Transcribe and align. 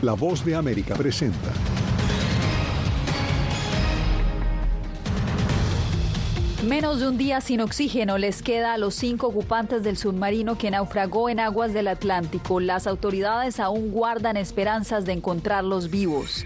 La 0.00 0.12
voz 0.12 0.44
de 0.44 0.54
América 0.54 0.94
presenta. 0.94 1.50
Menos 6.64 7.00
de 7.00 7.08
un 7.08 7.18
día 7.18 7.40
sin 7.40 7.60
oxígeno 7.60 8.16
les 8.16 8.40
queda 8.44 8.74
a 8.74 8.78
los 8.78 8.94
cinco 8.94 9.26
ocupantes 9.26 9.82
del 9.82 9.96
submarino 9.96 10.56
que 10.56 10.70
naufragó 10.70 11.28
en 11.28 11.40
aguas 11.40 11.72
del 11.72 11.88
Atlántico. 11.88 12.60
Las 12.60 12.86
autoridades 12.86 13.58
aún 13.58 13.90
guardan 13.90 14.36
esperanzas 14.36 15.04
de 15.04 15.14
encontrarlos 15.14 15.90
vivos. 15.90 16.44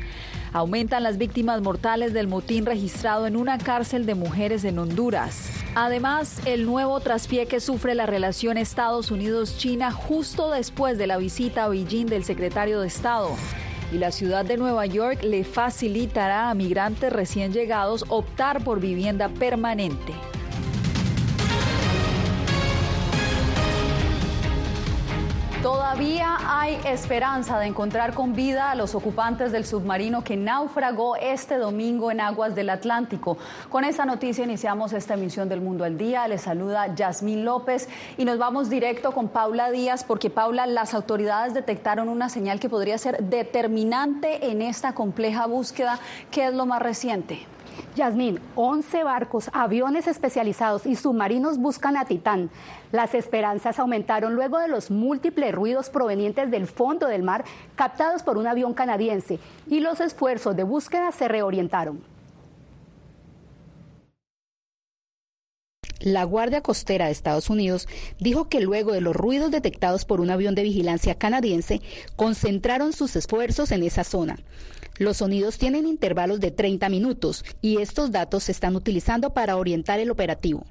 Aumentan 0.54 1.02
las 1.02 1.16
víctimas 1.16 1.62
mortales 1.62 2.12
del 2.12 2.28
motín 2.28 2.66
registrado 2.66 3.26
en 3.26 3.36
una 3.36 3.56
cárcel 3.56 4.04
de 4.04 4.14
mujeres 4.14 4.64
en 4.64 4.78
Honduras. 4.78 5.48
Además, 5.74 6.42
el 6.44 6.66
nuevo 6.66 7.00
traspié 7.00 7.46
que 7.46 7.58
sufre 7.58 7.94
la 7.94 8.04
relación 8.04 8.58
Estados 8.58 9.10
Unidos-China 9.10 9.92
justo 9.92 10.50
después 10.50 10.98
de 10.98 11.06
la 11.06 11.16
visita 11.16 11.64
a 11.64 11.68
Beijing 11.68 12.04
del 12.04 12.24
secretario 12.24 12.82
de 12.82 12.88
Estado. 12.88 13.30
Y 13.92 13.96
la 13.96 14.12
ciudad 14.12 14.44
de 14.44 14.58
Nueva 14.58 14.84
York 14.84 15.22
le 15.22 15.44
facilitará 15.44 16.50
a 16.50 16.54
migrantes 16.54 17.10
recién 17.10 17.54
llegados 17.54 18.04
optar 18.10 18.62
por 18.62 18.78
vivienda 18.78 19.30
permanente. 19.30 20.12
Todavía 25.62 26.38
hay 26.44 26.76
esperanza 26.84 27.60
de 27.60 27.66
encontrar 27.66 28.14
con 28.14 28.34
vida 28.34 28.72
a 28.72 28.74
los 28.74 28.96
ocupantes 28.96 29.52
del 29.52 29.64
submarino 29.64 30.24
que 30.24 30.36
naufragó 30.36 31.14
este 31.14 31.56
domingo 31.56 32.10
en 32.10 32.20
aguas 32.20 32.56
del 32.56 32.68
Atlántico. 32.68 33.38
Con 33.68 33.84
esta 33.84 34.04
noticia 34.04 34.42
iniciamos 34.42 34.92
esta 34.92 35.14
emisión 35.14 35.48
del 35.48 35.60
Mundo 35.60 35.84
al 35.84 35.96
Día. 35.96 36.26
Les 36.26 36.42
saluda 36.42 36.92
Yasmín 36.96 37.44
López 37.44 37.88
y 38.18 38.24
nos 38.24 38.38
vamos 38.38 38.70
directo 38.70 39.12
con 39.12 39.28
Paula 39.28 39.70
Díaz 39.70 40.02
porque 40.02 40.30
Paula, 40.30 40.66
las 40.66 40.94
autoridades 40.94 41.54
detectaron 41.54 42.08
una 42.08 42.28
señal 42.28 42.58
que 42.58 42.68
podría 42.68 42.98
ser 42.98 43.22
determinante 43.22 44.50
en 44.50 44.62
esta 44.62 44.94
compleja 44.94 45.46
búsqueda. 45.46 46.00
¿Qué 46.32 46.48
es 46.48 46.54
lo 46.54 46.66
más 46.66 46.82
reciente? 46.82 47.46
Yasmín, 47.94 48.40
11 48.56 49.04
barcos, 49.04 49.50
aviones 49.52 50.06
especializados 50.06 50.86
y 50.86 50.96
submarinos 50.96 51.58
buscan 51.58 51.96
a 51.96 52.04
Titán. 52.04 52.50
Las 52.90 53.14
esperanzas 53.14 53.78
aumentaron 53.78 54.34
luego 54.34 54.58
de 54.58 54.68
los 54.68 54.90
múltiples 54.90 55.54
ruidos 55.54 55.90
provenientes 55.90 56.50
del 56.50 56.66
fondo 56.66 57.06
del 57.06 57.22
mar 57.22 57.44
captados 57.74 58.22
por 58.22 58.38
un 58.38 58.46
avión 58.46 58.74
canadiense 58.74 59.38
y 59.66 59.80
los 59.80 60.00
esfuerzos 60.00 60.56
de 60.56 60.64
búsqueda 60.64 61.12
se 61.12 61.28
reorientaron. 61.28 62.11
La 66.02 66.24
Guardia 66.24 66.62
Costera 66.62 67.06
de 67.06 67.12
Estados 67.12 67.48
Unidos 67.48 67.86
dijo 68.18 68.48
que 68.48 68.60
luego 68.60 68.92
de 68.92 69.00
los 69.00 69.14
ruidos 69.14 69.52
detectados 69.52 70.04
por 70.04 70.20
un 70.20 70.30
avión 70.30 70.56
de 70.56 70.64
vigilancia 70.64 71.14
canadiense, 71.14 71.80
concentraron 72.16 72.92
sus 72.92 73.14
esfuerzos 73.14 73.70
en 73.70 73.84
esa 73.84 74.02
zona. 74.02 74.36
Los 74.98 75.18
sonidos 75.18 75.58
tienen 75.58 75.86
intervalos 75.86 76.40
de 76.40 76.50
30 76.50 76.88
minutos 76.88 77.44
y 77.60 77.80
estos 77.80 78.10
datos 78.10 78.44
se 78.44 78.52
están 78.52 78.74
utilizando 78.74 79.32
para 79.32 79.56
orientar 79.56 80.00
el 80.00 80.10
operativo. 80.10 80.66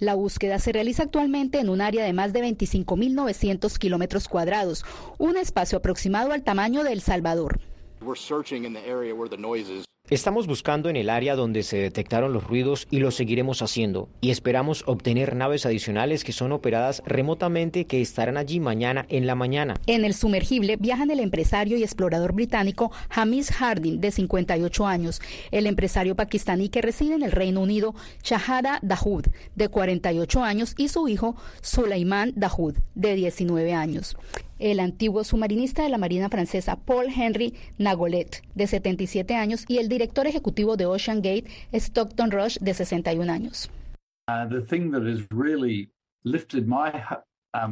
La 0.00 0.14
búsqueda 0.14 0.58
se 0.58 0.72
realiza 0.72 1.04
actualmente 1.04 1.60
en 1.60 1.70
un 1.70 1.80
área 1.80 2.04
de 2.04 2.12
más 2.12 2.34
de 2.34 2.42
25.900 2.42 3.78
kilómetros 3.78 4.28
cuadrados, 4.28 4.84
un 5.16 5.38
espacio 5.38 5.78
aproximado 5.78 6.32
al 6.32 6.42
tamaño 6.42 6.84
de 6.84 6.92
El 6.92 7.00
Salvador. 7.00 7.58
Estamos 10.10 10.46
buscando 10.46 10.90
en 10.90 10.96
el 10.96 11.08
área 11.08 11.34
donde 11.34 11.62
se 11.62 11.78
detectaron 11.78 12.34
los 12.34 12.44
ruidos 12.44 12.86
y 12.90 12.98
lo 12.98 13.10
seguiremos 13.10 13.62
haciendo 13.62 14.10
y 14.20 14.32
esperamos 14.32 14.84
obtener 14.86 15.34
naves 15.34 15.64
adicionales 15.64 16.24
que 16.24 16.32
son 16.32 16.52
operadas 16.52 17.02
remotamente 17.06 17.86
que 17.86 18.02
estarán 18.02 18.36
allí 18.36 18.60
mañana 18.60 19.06
en 19.08 19.26
la 19.26 19.34
mañana. 19.34 19.80
En 19.86 20.04
el 20.04 20.12
sumergible 20.12 20.76
viajan 20.76 21.10
el 21.10 21.20
empresario 21.20 21.78
y 21.78 21.82
explorador 21.82 22.34
británico 22.34 22.92
Hamish 23.08 23.50
Harding, 23.50 23.98
de 23.98 24.10
58 24.10 24.86
años, 24.86 25.22
el 25.50 25.66
empresario 25.66 26.14
pakistaní 26.14 26.68
que 26.68 26.82
reside 26.82 27.14
en 27.14 27.22
el 27.22 27.32
Reino 27.32 27.62
Unido, 27.62 27.94
Shahada 28.22 28.80
Dahoud, 28.82 29.24
de 29.54 29.68
48 29.68 30.44
años, 30.44 30.74
y 30.76 30.88
su 30.88 31.08
hijo 31.08 31.34
Suleiman 31.62 32.34
Dahoud, 32.36 32.74
de 32.94 33.14
19 33.14 33.72
años 33.72 34.18
el 34.58 34.80
antiguo 34.80 35.24
submarinista 35.24 35.82
de 35.82 35.88
la 35.88 35.98
Marina 35.98 36.28
francesa 36.28 36.76
Paul 36.76 37.06
Henry 37.14 37.54
Nagolet, 37.78 38.42
de 38.54 38.66
77 38.66 39.34
años, 39.34 39.64
y 39.68 39.78
el 39.78 39.88
director 39.88 40.26
ejecutivo 40.26 40.76
de 40.76 40.86
Ocean 40.86 41.22
Gate, 41.22 41.46
Stockton 41.72 42.30
Rush, 42.30 42.58
de 42.58 42.74
61 42.74 43.32
años. 43.32 43.70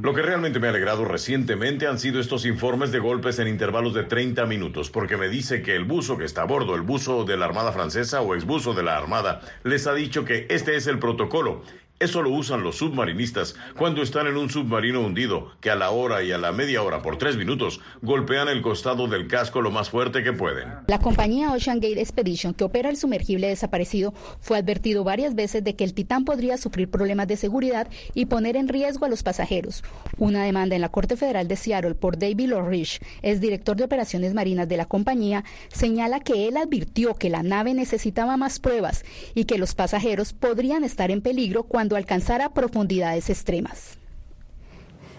Lo 0.00 0.14
que 0.14 0.22
realmente 0.22 0.60
me 0.60 0.68
ha 0.68 0.70
alegrado 0.70 1.04
recientemente 1.04 1.88
han 1.88 1.98
sido 1.98 2.20
estos 2.20 2.46
informes 2.46 2.92
de 2.92 3.00
golpes 3.00 3.40
en 3.40 3.48
intervalos 3.48 3.94
de 3.94 4.04
30 4.04 4.46
minutos, 4.46 4.90
porque 4.90 5.16
me 5.16 5.28
dice 5.28 5.60
que 5.60 5.74
el 5.74 5.84
buzo 5.84 6.16
que 6.16 6.24
está 6.24 6.42
a 6.42 6.44
bordo, 6.44 6.76
el 6.76 6.82
buzo 6.82 7.24
de 7.24 7.36
la 7.36 7.46
Armada 7.46 7.72
Francesa 7.72 8.20
o 8.20 8.36
exbuzo 8.36 8.74
de 8.74 8.84
la 8.84 8.96
Armada, 8.96 9.40
les 9.64 9.88
ha 9.88 9.94
dicho 9.94 10.24
que 10.24 10.46
este 10.50 10.76
es 10.76 10.86
el 10.86 11.00
protocolo 11.00 11.62
eso 12.02 12.20
lo 12.20 12.30
usan 12.30 12.64
los 12.64 12.78
submarinistas 12.78 13.54
cuando 13.76 14.02
están 14.02 14.26
en 14.26 14.36
un 14.36 14.50
submarino 14.50 15.00
hundido, 15.00 15.52
que 15.60 15.70
a 15.70 15.76
la 15.76 15.90
hora 15.90 16.24
y 16.24 16.32
a 16.32 16.38
la 16.38 16.50
media 16.50 16.82
hora 16.82 17.00
por 17.00 17.16
tres 17.16 17.36
minutos 17.36 17.80
golpean 18.02 18.48
el 18.48 18.60
costado 18.60 19.06
del 19.06 19.28
casco 19.28 19.62
lo 19.62 19.70
más 19.70 19.88
fuerte 19.88 20.24
que 20.24 20.32
pueden. 20.32 20.68
La 20.88 20.98
compañía 20.98 21.52
Ocean 21.52 21.78
Gate 21.78 22.00
Expedition, 22.00 22.54
que 22.54 22.64
opera 22.64 22.90
el 22.90 22.96
sumergible 22.96 23.46
desaparecido, 23.46 24.14
fue 24.40 24.58
advertido 24.58 25.04
varias 25.04 25.36
veces 25.36 25.62
de 25.62 25.76
que 25.76 25.84
el 25.84 25.94
Titán 25.94 26.24
podría 26.24 26.58
sufrir 26.58 26.90
problemas 26.90 27.28
de 27.28 27.36
seguridad 27.36 27.88
y 28.14 28.26
poner 28.26 28.56
en 28.56 28.66
riesgo 28.66 29.06
a 29.06 29.08
los 29.08 29.22
pasajeros. 29.22 29.84
Una 30.18 30.44
demanda 30.44 30.74
en 30.74 30.82
la 30.82 30.90
Corte 30.90 31.16
Federal 31.16 31.46
de 31.46 31.56
Seattle 31.56 31.94
por 31.94 32.18
David 32.18 32.48
Lorich, 32.48 33.00
es 33.22 33.40
director 33.40 33.76
de 33.76 33.84
operaciones 33.84 34.34
marinas 34.34 34.68
de 34.68 34.76
la 34.76 34.86
compañía, 34.86 35.44
señala 35.68 36.18
que 36.18 36.48
él 36.48 36.56
advirtió 36.56 37.14
que 37.14 37.30
la 37.30 37.44
nave 37.44 37.74
necesitaba 37.74 38.36
más 38.36 38.58
pruebas 38.58 39.04
y 39.34 39.44
que 39.44 39.58
los 39.58 39.74
pasajeros 39.74 40.32
podrían 40.32 40.82
estar 40.82 41.10
en 41.10 41.20
peligro 41.20 41.62
cuando 41.62 41.91
alcanzar 41.96 42.42
a 42.42 42.50
profundidades 42.50 43.30
extremas. 43.30 43.98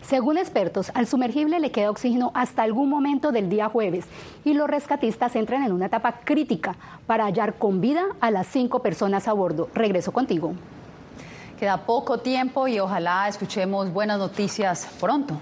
Según 0.02 0.38
expertos, 0.38 0.92
al 0.96 1.08
sumergible 1.08 1.60
le 1.60 1.72
queda 1.72 1.90
oxígeno 1.90 2.32
hasta 2.36 2.64
algún 2.64 2.90
momento 2.90 3.32
del 3.32 3.50
día 3.50 3.70
jueves 3.70 4.06
y 4.44 4.54
los 4.54 4.70
rescatistas 4.70 5.36
entran 5.36 5.64
en 5.64 5.72
una 5.72 5.86
etapa 5.86 6.20
crítica 6.26 6.76
para 7.08 7.24
hallar 7.24 7.56
con 7.56 7.80
vida 7.80 8.04
a 8.20 8.30
las 8.30 8.48
cinco 8.48 8.82
personas 8.82 9.28
a 9.30 9.34
bordo. 9.34 9.70
Regreso 9.74 10.12
contigo. 10.12 10.54
Queda 11.58 11.86
poco 11.86 12.20
tiempo 12.20 12.68
y 12.68 12.80
ojalá 12.80 13.30
escuchemos 13.30 13.94
buenas 13.94 14.20
noticias 14.20 14.90
pronto. 15.00 15.38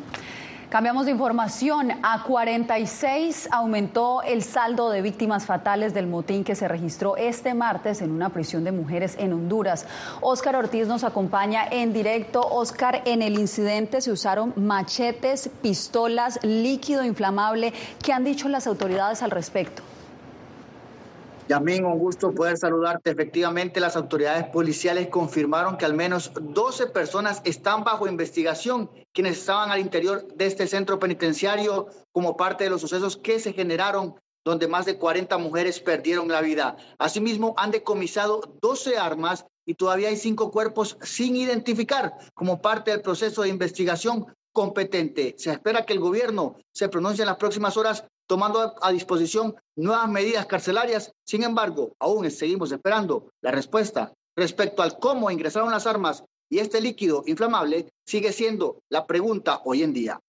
Cambiamos 0.71 1.03
de 1.03 1.11
información. 1.11 1.91
A 2.01 2.23
46 2.23 3.49
aumentó 3.51 4.21
el 4.21 4.41
saldo 4.41 4.89
de 4.89 5.01
víctimas 5.01 5.45
fatales 5.45 5.93
del 5.93 6.07
motín 6.07 6.45
que 6.45 6.55
se 6.55 6.69
registró 6.69 7.17
este 7.17 7.53
martes 7.53 8.01
en 8.01 8.09
una 8.09 8.29
prisión 8.29 8.63
de 8.63 8.71
mujeres 8.71 9.17
en 9.19 9.33
Honduras. 9.33 9.85
Óscar 10.21 10.55
Ortiz 10.55 10.87
nos 10.87 11.03
acompaña 11.03 11.65
en 11.69 11.91
directo. 11.91 12.39
Óscar, 12.39 13.01
en 13.03 13.21
el 13.21 13.37
incidente 13.37 13.99
se 13.99 14.13
usaron 14.13 14.53
machetes, 14.55 15.49
pistolas, 15.61 16.39
líquido 16.41 17.03
inflamable. 17.03 17.73
¿Qué 18.01 18.13
han 18.13 18.23
dicho 18.23 18.47
las 18.47 18.65
autoridades 18.65 19.21
al 19.23 19.31
respecto? 19.31 19.83
Yamín, 21.51 21.83
un 21.83 21.99
gusto 21.99 22.33
poder 22.33 22.57
saludarte. 22.57 23.11
Efectivamente, 23.11 23.81
las 23.81 23.97
autoridades 23.97 24.45
policiales 24.45 25.09
confirmaron 25.09 25.75
que 25.75 25.83
al 25.83 25.93
menos 25.93 26.31
12 26.39 26.87
personas 26.87 27.41
están 27.43 27.83
bajo 27.83 28.07
investigación, 28.07 28.89
quienes 29.11 29.39
estaban 29.39 29.69
al 29.69 29.81
interior 29.81 30.25
de 30.33 30.45
este 30.45 30.65
centro 30.65 30.97
penitenciario 30.97 31.87
como 32.13 32.37
parte 32.37 32.63
de 32.63 32.69
los 32.69 32.79
sucesos 32.79 33.17
que 33.17 33.37
se 33.37 33.51
generaron 33.51 34.15
donde 34.45 34.69
más 34.69 34.85
de 34.85 34.97
40 34.97 35.37
mujeres 35.39 35.81
perdieron 35.81 36.29
la 36.29 36.39
vida. 36.39 36.77
Asimismo, 36.97 37.53
han 37.57 37.71
decomisado 37.71 38.57
12 38.61 38.97
armas 38.97 39.45
y 39.65 39.73
todavía 39.73 40.07
hay 40.07 40.15
cinco 40.15 40.51
cuerpos 40.51 40.97
sin 41.01 41.35
identificar 41.35 42.13
como 42.33 42.61
parte 42.61 42.91
del 42.91 43.01
proceso 43.01 43.41
de 43.41 43.49
investigación 43.49 44.25
competente. 44.53 45.35
Se 45.37 45.51
espera 45.51 45.85
que 45.85 45.91
el 45.91 45.99
gobierno 45.99 46.55
se 46.73 46.87
pronuncie 46.87 47.23
en 47.23 47.27
las 47.27 47.37
próximas 47.37 47.75
horas 47.75 48.05
tomando 48.31 48.75
a 48.81 48.91
disposición 48.93 49.53
nuevas 49.75 50.07
medidas 50.07 50.45
carcelarias. 50.45 51.11
Sin 51.25 51.43
embargo, 51.43 51.97
aún 51.99 52.31
seguimos 52.31 52.71
esperando 52.71 53.29
la 53.41 53.51
respuesta 53.51 54.13
respecto 54.37 54.81
al 54.81 54.97
cómo 54.99 55.29
ingresaron 55.29 55.69
las 55.69 55.85
armas 55.85 56.23
y 56.49 56.59
este 56.59 56.79
líquido 56.79 57.23
inflamable 57.25 57.91
sigue 58.05 58.31
siendo 58.31 58.83
la 58.87 59.05
pregunta 59.05 59.59
hoy 59.65 59.83
en 59.83 59.91
día. 59.91 60.21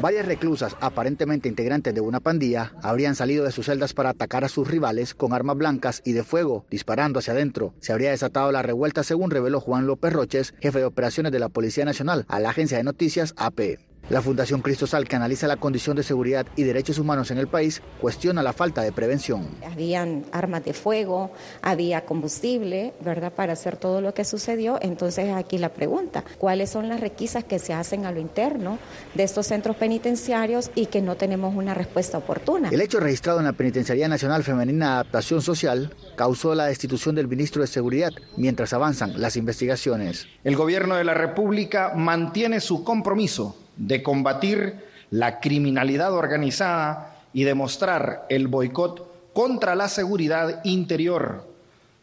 Varias 0.00 0.26
reclusas, 0.26 0.76
aparentemente 0.80 1.48
integrantes 1.48 1.92
de 1.92 2.00
una 2.00 2.20
pandilla, 2.20 2.72
habrían 2.82 3.16
salido 3.16 3.44
de 3.44 3.50
sus 3.50 3.66
celdas 3.66 3.94
para 3.94 4.10
atacar 4.10 4.44
a 4.44 4.48
sus 4.48 4.68
rivales 4.68 5.12
con 5.12 5.32
armas 5.32 5.56
blancas 5.56 6.02
y 6.04 6.12
de 6.12 6.22
fuego, 6.22 6.64
disparando 6.70 7.18
hacia 7.18 7.32
adentro. 7.32 7.74
Se 7.80 7.92
habría 7.92 8.10
desatado 8.10 8.52
la 8.52 8.62
revuelta, 8.62 9.02
según 9.02 9.32
reveló 9.32 9.60
Juan 9.60 9.88
López 9.88 10.12
Roches, 10.12 10.54
jefe 10.60 10.78
de 10.78 10.84
operaciones 10.84 11.32
de 11.32 11.40
la 11.40 11.48
Policía 11.48 11.84
Nacional, 11.84 12.26
a 12.28 12.38
la 12.38 12.50
agencia 12.50 12.78
de 12.78 12.84
noticias 12.84 13.34
AP. 13.36 13.87
La 14.10 14.22
Fundación 14.22 14.62
Cristosal, 14.62 15.06
que 15.06 15.16
analiza 15.16 15.46
la 15.46 15.58
condición 15.58 15.94
de 15.94 16.02
seguridad 16.02 16.46
y 16.56 16.62
derechos 16.62 16.98
humanos 16.98 17.30
en 17.30 17.36
el 17.36 17.46
país, 17.46 17.82
cuestiona 18.00 18.42
la 18.42 18.54
falta 18.54 18.80
de 18.80 18.90
prevención. 18.90 19.46
Habían 19.70 20.24
armas 20.32 20.64
de 20.64 20.72
fuego, 20.72 21.30
había 21.60 22.06
combustible, 22.06 22.94
¿verdad?, 23.02 23.34
para 23.34 23.52
hacer 23.52 23.76
todo 23.76 24.00
lo 24.00 24.14
que 24.14 24.24
sucedió. 24.24 24.78
Entonces 24.80 25.30
aquí 25.34 25.58
la 25.58 25.68
pregunta, 25.68 26.24
¿cuáles 26.38 26.70
son 26.70 26.88
las 26.88 27.00
requisas 27.00 27.44
que 27.44 27.58
se 27.58 27.74
hacen 27.74 28.06
a 28.06 28.10
lo 28.10 28.18
interno 28.18 28.78
de 29.12 29.24
estos 29.24 29.46
centros 29.46 29.76
penitenciarios 29.76 30.70
y 30.74 30.86
que 30.86 31.02
no 31.02 31.16
tenemos 31.16 31.54
una 31.54 31.74
respuesta 31.74 32.16
oportuna? 32.16 32.70
El 32.70 32.80
hecho 32.80 33.00
registrado 33.00 33.40
en 33.40 33.44
la 33.44 33.52
Penitenciaría 33.52 34.08
Nacional 34.08 34.42
Femenina 34.42 34.86
de 34.86 34.92
Adaptación 34.92 35.42
Social 35.42 35.94
causó 36.16 36.54
la 36.54 36.64
destitución 36.64 37.14
del 37.14 37.28
ministro 37.28 37.60
de 37.60 37.68
Seguridad 37.68 38.12
mientras 38.38 38.72
avanzan 38.72 39.20
las 39.20 39.36
investigaciones. 39.36 40.26
El 40.44 40.56
gobierno 40.56 40.94
de 40.94 41.04
la 41.04 41.12
República 41.12 41.92
mantiene 41.94 42.60
su 42.60 42.84
compromiso 42.84 43.67
de 43.78 44.02
combatir 44.02 44.74
la 45.10 45.40
criminalidad 45.40 46.12
organizada 46.12 47.16
y 47.32 47.44
demostrar 47.44 48.26
el 48.28 48.48
boicot 48.48 49.32
contra 49.32 49.74
la 49.74 49.88
seguridad 49.88 50.60
interior 50.64 51.47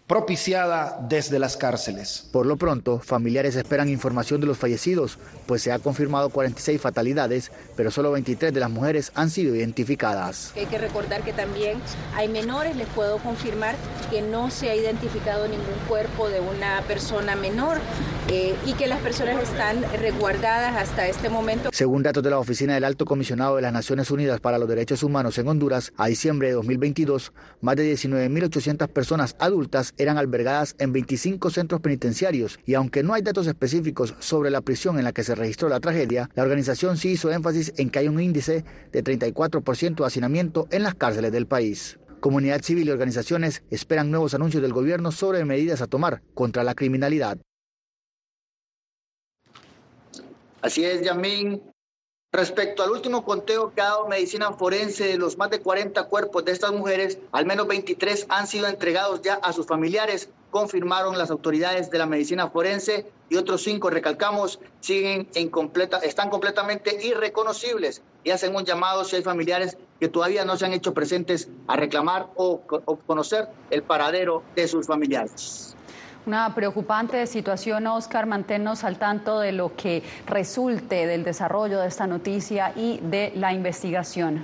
propiciada 0.07 1.00
desde 1.10 1.40
las 1.40 1.57
cárceles. 1.57 2.30
Por 2.31 2.46
lo 2.46 2.57
pronto, 2.57 3.00
familiares 3.00 3.56
esperan 3.56 3.90
información 3.90 4.40
de 4.40 4.46
los 4.46 4.57
fallecidos, 4.57 5.18
pues 5.48 5.63
se 5.63 5.72
ha 5.72 5.80
confirmado 5.80 6.30
46 6.30 6.80
fatalidades, 6.80 7.52
pero 7.75 7.90
solo 7.90 8.12
23 8.12 8.54
de 8.54 8.60
las 8.60 8.69
mujeres 8.69 9.12
han 9.16 9.31
sido 9.31 9.56
identificadas. 9.56 10.54
Hay 10.56 10.68
que 10.68 10.78
recordar 10.78 11.24
que 11.24 11.34
también 11.34 11.80
hay 12.16 12.28
menores, 12.28 12.75
les 12.75 12.88
puedo 12.90 13.18
confirmar 13.18 13.75
que 14.12 14.22
no 14.22 14.52
se 14.52 14.69
ha 14.69 14.75
identificado 14.75 15.48
ningún 15.48 15.66
cuerpo 15.88 16.30
de 16.30 16.40
una 16.40 16.84
persona 16.88 17.36
menor 17.36 17.80
eh, 18.30 18.56
y 18.66 18.74
que 18.74 18.86
las 18.86 19.00
personas 19.02 19.42
están 19.42 19.84
resguardadas 20.00 20.75
hasta 20.75 21.07
este 21.07 21.30
momento. 21.30 21.69
Según 21.74 22.04
datos 22.04 22.24
de 22.24 22.30
la 22.30 22.38
Oficina 22.38 22.75
del 22.75 22.84
Alto 22.84 23.06
Comisionado 23.06 23.56
de 23.56 23.63
las 23.63 23.74
Naciones 23.74 24.12
Unidas 24.12 24.40
para 24.40 24.60
los 24.60 24.69
Derechos 24.69 25.02
Humanos 25.02 25.38
en 25.40 25.48
Honduras, 25.48 25.94
a 25.98 26.07
diciembre 26.07 26.50
de 26.50 26.54
2022, 26.54 27.34
más 27.62 27.75
de 27.75 27.92
19.800 27.96 28.88
personas 28.88 29.36
adultas 29.40 29.94
eran 29.97 30.18
albergadas 30.18 30.75
en 30.80 30.94
25 30.94 31.50
centros 31.50 31.81
penitenciarios 31.81 32.59
y 32.65 32.74
aunque 32.74 33.03
no 33.03 33.13
hay 33.13 33.21
datos 33.21 33.47
específicos 33.47 34.15
sobre 34.19 34.50
la 34.50 34.62
prisión 34.62 34.97
en 34.97 35.03
la 35.03 35.13
que 35.13 35.24
se 35.24 35.36
registró 35.36 35.69
la 35.69 35.80
tragedia, 35.80 36.30
la 36.36 36.44
organización 36.44 36.97
sí 36.97 37.12
hizo 37.12 37.31
énfasis 37.31 37.74
en 37.77 37.89
que 37.89 38.00
hay 38.00 38.07
un 38.07 38.19
índice 38.19 38.63
de 38.92 39.03
34% 39.03 39.95
de 39.95 40.06
hacinamiento 40.06 40.68
en 40.71 40.83
las 40.83 40.95
cárceles 40.95 41.31
del 41.31 41.47
país. 41.47 41.97
Comunidad 42.19 42.62
civil 42.62 42.88
y 42.88 42.92
organizaciones 42.92 43.63
esperan 43.69 44.09
nuevos 44.09 44.33
anuncios 44.33 44.63
del 44.63 44.74
gobierno 44.74 45.12
sobre 45.12 45.45
medidas 45.45 45.81
a 45.81 45.88
tomar 45.88 46.21
contra 46.33 46.63
la 46.63 46.74
criminalidad. 46.74 47.38
Así 50.62 50.83
es, 50.83 51.03
Yamín. 51.03 51.62
Respecto 52.36 52.84
al 52.84 52.92
último 52.92 53.24
conteo 53.24 53.74
que 53.74 53.80
ha 53.80 53.86
dado 53.86 54.10
Medicina 54.10 54.52
Forense 54.52 55.08
de 55.08 55.18
los 55.18 55.38
más 55.38 55.50
de 55.50 55.62
40 55.62 56.04
cuerpos 56.10 56.44
de 56.44 56.52
estas 56.52 56.74
mujeres, 56.74 57.18
al 57.32 57.46
menos 57.46 57.66
23 57.66 58.26
han 58.28 58.46
sido 58.46 58.68
entregados 58.68 59.22
ya 59.22 59.36
a 59.36 59.54
sus 59.54 59.66
familiares, 59.66 60.28
confirmaron 60.52 61.18
las 61.18 61.32
autoridades 61.32 61.90
de 61.90 61.98
la 61.98 62.06
Medicina 62.06 62.50
Forense 62.50 63.10
y 63.30 63.38
otros 63.38 63.64
cinco, 63.64 63.90
recalcamos, 63.90 64.60
siguen 64.82 65.30
en 65.34 65.48
completa, 65.48 66.00
están 66.00 66.30
completamente 66.30 67.06
irreconocibles 67.08 68.02
y 68.26 68.32
hacen 68.32 68.54
un 68.54 68.66
llamado 68.66 69.06
si 69.06 69.16
hay 69.16 69.24
familiares 69.24 69.78
que 70.02 70.10
todavía 70.10 70.44
no 70.44 70.58
se 70.58 70.66
han 70.66 70.74
hecho 70.74 70.94
presentes 70.94 71.48
a 71.68 71.78
reclamar 71.78 72.28
o, 72.36 72.60
o 72.68 72.96
conocer 72.98 73.48
el 73.70 73.81
paradero 73.81 74.44
de 74.58 74.68
sus 74.68 74.88
familiares. 74.88 75.78
Una 76.25 76.56
preocupante 76.56 77.27
situación, 77.27 77.86
Oscar. 77.86 78.25
Manténnos 78.25 78.83
al 78.83 78.98
tanto 78.98 79.39
de 79.39 79.51
lo 79.51 79.75
que 79.75 80.01
resulte 80.25 81.06
del 81.06 81.24
desarrollo 81.24 81.80
de 81.80 81.88
esta 81.88 82.07
noticia 82.07 82.74
y 82.75 83.00
de 83.00 83.31
la 83.36 83.54
investigación. 83.54 84.44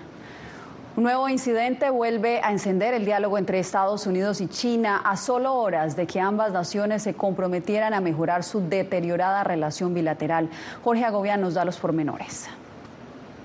Un 0.96 1.04
nuevo 1.04 1.28
incidente 1.28 1.90
vuelve 1.90 2.40
a 2.44 2.52
encender 2.52 2.94
el 2.94 3.06
diálogo 3.06 3.40
entre 3.40 3.58
Estados 3.58 4.06
Unidos 4.06 4.42
y 4.42 4.48
China 4.48 5.02
a 5.04 5.18
solo 5.18 5.56
horas 5.56 5.96
de 5.96 6.06
que 6.06 6.20
ambas 6.20 6.52
naciones 6.52 7.02
se 7.02 7.16
comprometieran 7.16 7.96
a 7.96 8.02
mejorar 8.02 8.44
su 8.44 8.68
deteriorada 8.68 9.44
relación 9.44 9.96
bilateral. 9.96 10.50
Jorge 10.84 11.06
Agobián 11.06 11.42
nos 11.42 11.56
da 11.56 11.66
los 11.66 11.80
pormenores. 11.80 12.48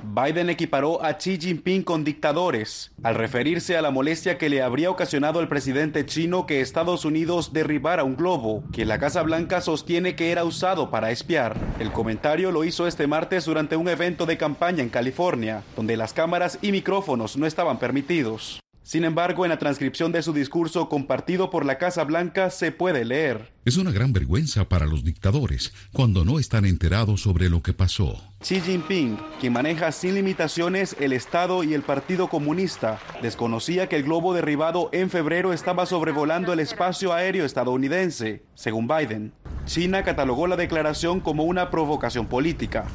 Biden 0.09 0.51
equiparó 0.51 1.05
a 1.05 1.15
Xi 1.19 1.39
Jinping 1.39 1.83
con 1.83 2.05
dictadores 2.05 2.93
al 3.03 3.17
referirse 3.17 3.77
a 3.77 3.83
la 3.83 3.91
molestia 3.91 4.39
que 4.39 4.49
le 4.49 4.63
habría 4.63 4.91
ocasionado 4.91 5.41
al 5.41 5.49
presidente 5.49 6.07
chino 6.07 6.47
que 6.47 6.61
Estados 6.61 7.05
Unidos 7.05 7.53
derribara 7.53 8.05
un 8.05 8.17
globo 8.17 8.63
que 8.73 8.85
la 8.85 8.99
Casa 8.99 9.23
Blanca 9.23 9.61
sostiene 9.61 10.15
que 10.15 10.31
era 10.31 10.45
usado 10.45 10.91
para 10.91 11.11
espiar. 11.11 11.57
El 11.81 11.91
comentario 11.91 12.53
lo 12.53 12.65
hizo 12.65 12.87
este 12.87 13.07
martes 13.07 13.45
durante 13.47 13.77
un 13.77 13.89
evento 13.89 14.27
de 14.27 14.39
campaña 14.39 14.83
en 14.83 14.91
California, 14.91 15.63
donde 15.75 15.97
las 15.97 16.13
cámaras 16.13 16.59
y 16.63 16.71
micrófonos 16.71 17.37
no 17.37 17.47
estaban 17.47 17.79
permitidos. 17.79 18.61
Sin 18.87 19.03
embargo, 19.03 19.45
en 19.45 19.49
la 19.49 19.59
transcripción 19.59 20.13
de 20.13 20.23
su 20.23 20.33
discurso 20.33 20.89
compartido 20.89 21.51
por 21.51 21.65
la 21.65 21.77
Casa 21.77 22.05
Blanca 22.05 22.51
se 22.51 22.71
puede 22.71 23.05
leer. 23.05 23.53
Es 23.65 23.79
una 23.79 23.91
gran 23.91 24.13
vergüenza 24.13 24.69
para 24.69 24.87
los 24.87 25.03
dictadores 25.03 25.73
cuando 25.93 26.25
no 26.25 26.39
están 26.39 26.65
enterados 26.65 27.23
sobre 27.23 27.51
lo 27.51 27.65
que 27.65 27.73
pasó. 27.73 28.23
Xi 28.39 28.61
Jinping, 28.61 29.19
quien 29.41 29.55
maneja 29.55 29.91
sin 29.91 30.15
limitaciones 30.15 30.95
el 31.01 31.13
Estado 31.13 31.65
y 31.65 31.75
el 31.75 31.83
Partido 31.83 32.29
Comunista, 32.29 33.01
desconocía 33.23 33.89
que 33.89 33.97
el 33.97 34.05
globo 34.05 34.35
derribado 34.35 34.89
en 34.93 35.11
febrero 35.11 35.53
estaba 35.53 35.85
sobrevolando 35.85 36.53
el 36.53 36.61
espacio 36.61 37.13
aéreo 37.13 37.45
estadounidense, 37.45 38.45
según 38.55 38.87
Biden. 38.87 39.33
China 39.67 40.05
catalogó 40.05 40.47
la 40.47 40.57
declaración 40.57 41.21
como 41.21 41.45
una 41.45 41.71
provocación 41.71 42.27
política. 42.27 42.87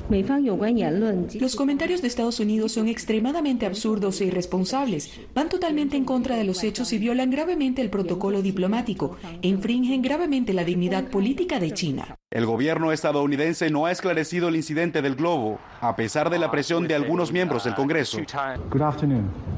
Los 1.39 1.56
comentarios 1.56 2.01
de 2.01 2.07
Estados 2.07 2.39
Unidos 2.39 2.71
son 2.71 2.88
extremadamente 2.88 3.65
absurdos 3.65 4.19
e 4.21 4.25
irresponsables, 4.25 5.12
van 5.35 5.50
totalmente 5.50 5.97
en 5.97 6.06
contra 6.06 6.38
de 6.38 6.45
los 6.45 6.63
hechos 6.63 6.91
y 6.94 6.97
violan 6.97 7.29
gravemente 7.29 7.81
el 7.81 7.89
protocolo 7.89 8.41
diplomático 8.41 9.18
e 9.41 9.47
infringen 9.47 10.01
gravemente 10.01 10.53
la 10.53 10.63
dignidad 10.63 11.06
política 11.06 11.59
de 11.59 11.73
China. 11.73 12.15
El 12.31 12.45
gobierno 12.45 12.94
estadounidense 12.94 13.69
no 13.69 13.85
ha 13.85 13.91
esclarecido 13.91 14.47
el 14.47 14.56
incidente 14.56 15.01
del 15.01 15.15
globo, 15.15 15.59
a 15.81 15.97
pesar 15.97 16.29
de 16.29 16.39
la 16.39 16.50
presión 16.50 16.88
de 16.88 16.95
algunos 16.95 17.33
miembros 17.33 17.65
del 17.65 17.75
Congreso. 17.75 18.19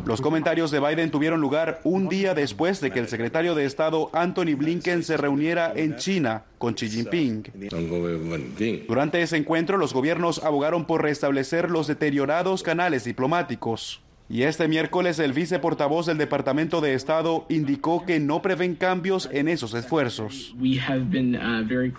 Los 0.05 0.21
comentarios 0.21 0.71
de 0.71 0.79
Biden 0.79 1.11
tuvieron 1.11 1.39
lugar 1.39 1.81
un 1.83 2.09
día 2.09 2.33
después 2.33 2.81
de 2.81 2.89
que 2.89 2.99
el 2.99 3.07
secretario 3.07 3.53
de 3.53 3.65
Estado 3.65 4.09
Anthony 4.11 4.55
Blinken 4.57 5.03
se 5.03 5.17
reuniera 5.17 5.71
en 5.75 5.97
China 5.97 6.45
con 6.57 6.73
Xi 6.73 6.89
Jinping. 6.89 7.02
Durante 8.87 9.21
ese 9.21 9.37
encuentro, 9.37 9.77
los 9.77 9.93
gobiernos 9.93 10.43
abogaron 10.43 10.85
por 10.85 11.01
restablecer 11.01 11.69
los 11.69 11.87
deteriorados 11.87 12.63
canales 12.63 13.03
diplomáticos. 13.03 14.01
Y 14.29 14.43
este 14.43 14.67
miércoles 14.67 15.19
el 15.19 15.33
viceportavoz 15.33 16.05
del 16.05 16.17
Departamento 16.17 16.79
de 16.81 16.93
Estado 16.93 17.45
indicó 17.49 18.05
que 18.05 18.19
no 18.19 18.41
prevén 18.41 18.75
cambios 18.75 19.29
en 19.31 19.47
esos 19.47 19.73
esfuerzos. 19.73 20.55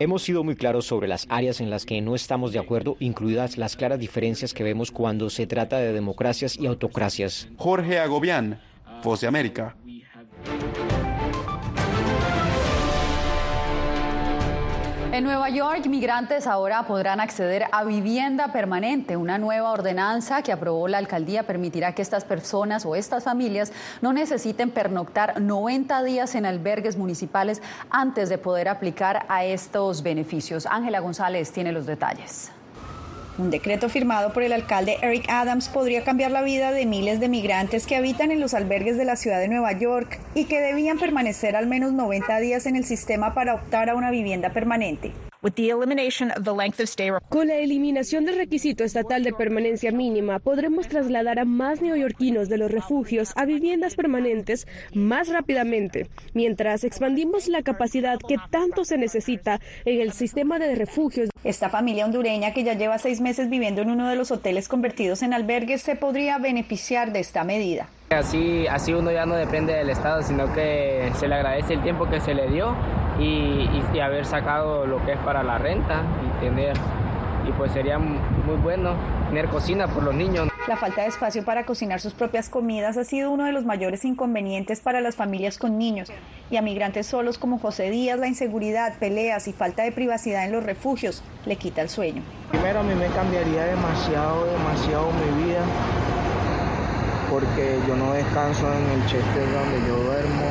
Hemos 0.00 0.22
sido 0.22 0.42
muy 0.42 0.56
claros 0.56 0.86
sobre 0.86 1.06
las 1.06 1.26
áreas 1.28 1.60
en 1.60 1.70
las 1.70 1.84
que 1.84 2.00
no 2.00 2.14
estamos 2.14 2.52
de 2.52 2.58
acuerdo, 2.58 2.96
incluidas 2.98 3.58
las 3.58 3.76
claras 3.76 3.98
diferencias 3.98 4.54
que 4.54 4.64
vemos 4.64 4.90
cuando 4.90 5.28
se 5.28 5.46
trata 5.46 5.76
de 5.78 5.92
democracias 5.92 6.58
y 6.58 6.66
autocracias. 6.66 7.48
Jorge 7.56 7.98
Agobián, 7.98 8.58
Voz 9.04 9.20
de 9.20 9.26
América. 9.26 9.76
En 15.14 15.22
Nueva 15.22 15.48
York, 15.48 15.86
migrantes 15.86 16.48
ahora 16.48 16.88
podrán 16.88 17.20
acceder 17.20 17.66
a 17.70 17.84
vivienda 17.84 18.50
permanente. 18.50 19.16
Una 19.16 19.38
nueva 19.38 19.70
ordenanza 19.70 20.42
que 20.42 20.50
aprobó 20.50 20.88
la 20.88 20.98
alcaldía 20.98 21.44
permitirá 21.44 21.94
que 21.94 22.02
estas 22.02 22.24
personas 22.24 22.84
o 22.84 22.96
estas 22.96 23.22
familias 23.22 23.72
no 24.02 24.12
necesiten 24.12 24.72
pernoctar 24.72 25.40
90 25.40 26.02
días 26.02 26.34
en 26.34 26.46
albergues 26.46 26.96
municipales 26.96 27.62
antes 27.90 28.28
de 28.28 28.38
poder 28.38 28.68
aplicar 28.68 29.24
a 29.28 29.44
estos 29.44 30.02
beneficios. 30.02 30.66
Ángela 30.66 30.98
González 30.98 31.52
tiene 31.52 31.70
los 31.70 31.86
detalles. 31.86 32.50
Un 33.36 33.50
decreto 33.50 33.88
firmado 33.88 34.32
por 34.32 34.44
el 34.44 34.52
alcalde 34.52 34.96
Eric 35.02 35.24
Adams 35.28 35.68
podría 35.68 36.04
cambiar 36.04 36.30
la 36.30 36.42
vida 36.42 36.70
de 36.70 36.86
miles 36.86 37.18
de 37.18 37.28
migrantes 37.28 37.84
que 37.84 37.96
habitan 37.96 38.30
en 38.30 38.38
los 38.38 38.54
albergues 38.54 38.96
de 38.96 39.04
la 39.04 39.16
ciudad 39.16 39.40
de 39.40 39.48
Nueva 39.48 39.72
York 39.72 40.20
y 40.36 40.44
que 40.44 40.60
debían 40.60 40.98
permanecer 40.98 41.56
al 41.56 41.66
menos 41.66 41.92
90 41.92 42.38
días 42.38 42.66
en 42.66 42.76
el 42.76 42.84
sistema 42.84 43.34
para 43.34 43.54
optar 43.54 43.90
a 43.90 43.96
una 43.96 44.12
vivienda 44.12 44.50
permanente. 44.50 45.10
Con 47.28 47.48
la 47.48 47.56
eliminación 47.56 48.24
del 48.24 48.36
requisito 48.36 48.82
estatal 48.82 49.22
de 49.22 49.34
permanencia 49.34 49.92
mínima, 49.92 50.38
podremos 50.38 50.88
trasladar 50.88 51.38
a 51.38 51.44
más 51.44 51.82
neoyorquinos 51.82 52.48
de 52.48 52.56
los 52.56 52.70
refugios 52.70 53.34
a 53.36 53.44
viviendas 53.44 53.94
permanentes 53.94 54.66
más 54.94 55.28
rápidamente, 55.28 56.08
mientras 56.32 56.82
expandimos 56.82 57.48
la 57.48 57.62
capacidad 57.62 58.18
que 58.26 58.36
tanto 58.50 58.86
se 58.86 58.96
necesita 58.96 59.60
en 59.84 60.00
el 60.00 60.12
sistema 60.12 60.58
de 60.58 60.74
refugios. 60.76 61.28
Esta 61.44 61.68
familia 61.68 62.06
hondureña 62.06 62.54
que 62.54 62.64
ya 62.64 62.72
lleva 62.72 62.96
seis 62.96 63.20
meses 63.20 63.50
viviendo 63.50 63.82
en 63.82 63.90
uno 63.90 64.08
de 64.08 64.16
los 64.16 64.30
hoteles 64.30 64.66
convertidos 64.66 65.22
en 65.22 65.34
albergues 65.34 65.82
se 65.82 65.94
podría 65.94 66.38
beneficiar 66.38 67.12
de 67.12 67.20
esta 67.20 67.44
medida. 67.44 67.90
Así, 68.08 68.66
así 68.66 68.94
uno 68.94 69.10
ya 69.10 69.26
no 69.26 69.34
depende 69.34 69.74
del 69.74 69.90
Estado, 69.90 70.22
sino 70.22 70.50
que 70.54 71.10
se 71.18 71.28
le 71.28 71.34
agradece 71.34 71.74
el 71.74 71.82
tiempo 71.82 72.08
que 72.08 72.20
se 72.20 72.32
le 72.32 72.48
dio 72.48 72.74
y, 73.18 73.68
y, 73.92 74.00
haber 74.00 74.26
sacado 74.26 74.86
lo 74.86 75.04
que 75.04 75.12
es 75.12 75.18
para 75.18 75.42
la 75.42 75.58
renta 75.58 76.02
y 76.24 76.40
tener 76.44 76.76
y 77.46 77.52
pues 77.52 77.72
sería 77.72 77.98
muy 77.98 78.56
bueno 78.62 78.94
tener 79.28 79.48
cocina 79.48 79.86
por 79.86 80.02
los 80.02 80.14
niños. 80.14 80.48
La 80.66 80.76
falta 80.76 81.02
de 81.02 81.08
espacio 81.08 81.44
para 81.44 81.66
cocinar 81.66 82.00
sus 82.00 82.14
propias 82.14 82.48
comidas 82.48 82.96
ha 82.96 83.04
sido 83.04 83.30
uno 83.30 83.44
de 83.44 83.52
los 83.52 83.66
mayores 83.66 84.04
inconvenientes 84.04 84.80
para 84.80 85.02
las 85.02 85.14
familias 85.14 85.58
con 85.58 85.76
niños 85.76 86.10
y 86.50 86.56
a 86.56 86.62
migrantes 86.62 87.06
solos 87.06 87.36
como 87.36 87.58
José 87.58 87.90
Díaz 87.90 88.18
la 88.18 88.28
inseguridad, 88.28 88.98
peleas 88.98 89.46
y 89.46 89.52
falta 89.52 89.82
de 89.82 89.92
privacidad 89.92 90.44
en 90.44 90.52
los 90.52 90.64
refugios 90.64 91.22
le 91.44 91.56
quita 91.56 91.82
el 91.82 91.90
sueño. 91.90 92.22
Primero 92.50 92.80
a 92.80 92.82
mí 92.82 92.94
me 92.94 93.08
cambiaría 93.08 93.64
demasiado, 93.66 94.46
demasiado 94.46 95.10
mi 95.12 95.44
vida 95.44 95.60
porque 97.30 97.78
yo 97.88 97.96
no 97.96 98.12
descanso 98.12 98.64
en 98.72 98.90
el 98.90 99.06
chester 99.06 99.44
donde 99.52 99.88
yo 99.88 99.96
duermo, 100.04 100.46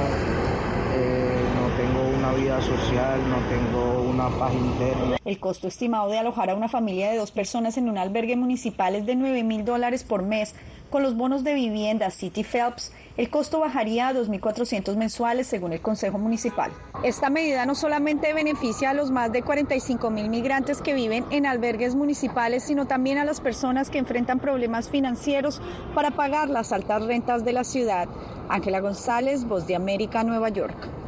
eh, 0.94 1.42
no 1.56 1.78
tengo 1.78 2.18
una 2.18 2.23
vida 2.34 2.62
social, 2.62 3.20
no 3.30 3.38
tengo 3.50 4.02
una 4.10 4.30
paz 4.30 4.54
interna. 4.54 5.18
El 5.26 5.40
costo 5.40 5.68
estimado 5.68 6.10
de 6.10 6.18
alojar 6.18 6.50
a 6.50 6.56
una 6.56 6.70
familia 6.70 7.10
de 7.10 7.18
dos 7.18 7.32
personas 7.32 7.78
en 7.78 7.90
un 7.90 7.98
albergue 7.98 8.36
municipal 8.36 8.96
es 8.96 9.06
de 9.06 9.16
9 9.16 9.44
mil 9.44 9.66
dólares 9.66 10.04
por 10.04 10.24
mes. 10.24 10.56
Con 10.90 11.02
los 11.02 11.16
bonos 11.16 11.44
de 11.44 11.56
vivienda 11.56 12.12
City 12.12 12.44
Phelps, 12.44 12.94
el 13.18 13.30
costo 13.30 13.60
bajaría 13.60 14.10
a 14.10 14.14
2.400 14.14 14.96
mensuales 14.96 15.48
según 15.48 15.74
el 15.74 15.82
Consejo 15.82 16.20
Municipal. 16.20 16.72
Esta 17.04 17.32
medida 17.32 17.66
no 17.66 17.74
solamente 17.74 18.32
beneficia 18.34 18.92
a 18.92 18.94
los 18.94 19.10
más 19.10 19.32
de 19.32 19.42
45 19.42 20.12
mil 20.12 20.30
migrantes 20.30 20.84
que 20.84 20.94
viven 20.94 21.26
en 21.32 21.48
albergues 21.48 21.96
municipales, 21.96 22.64
sino 22.64 22.86
también 22.86 23.18
a 23.18 23.26
las 23.26 23.42
personas 23.42 23.90
que 23.90 23.98
enfrentan 23.98 24.40
problemas 24.40 24.90
financieros 24.90 25.62
para 25.96 26.12
pagar 26.12 26.50
las 26.50 26.72
altas 26.72 27.04
rentas 27.04 27.44
de 27.44 27.54
la 27.54 27.64
ciudad. 27.64 28.08
Ángela 28.50 28.80
González, 28.80 29.46
Voz 29.46 29.66
de 29.66 29.76
América, 29.76 30.24
Nueva 30.24 30.50
York. 30.50 31.03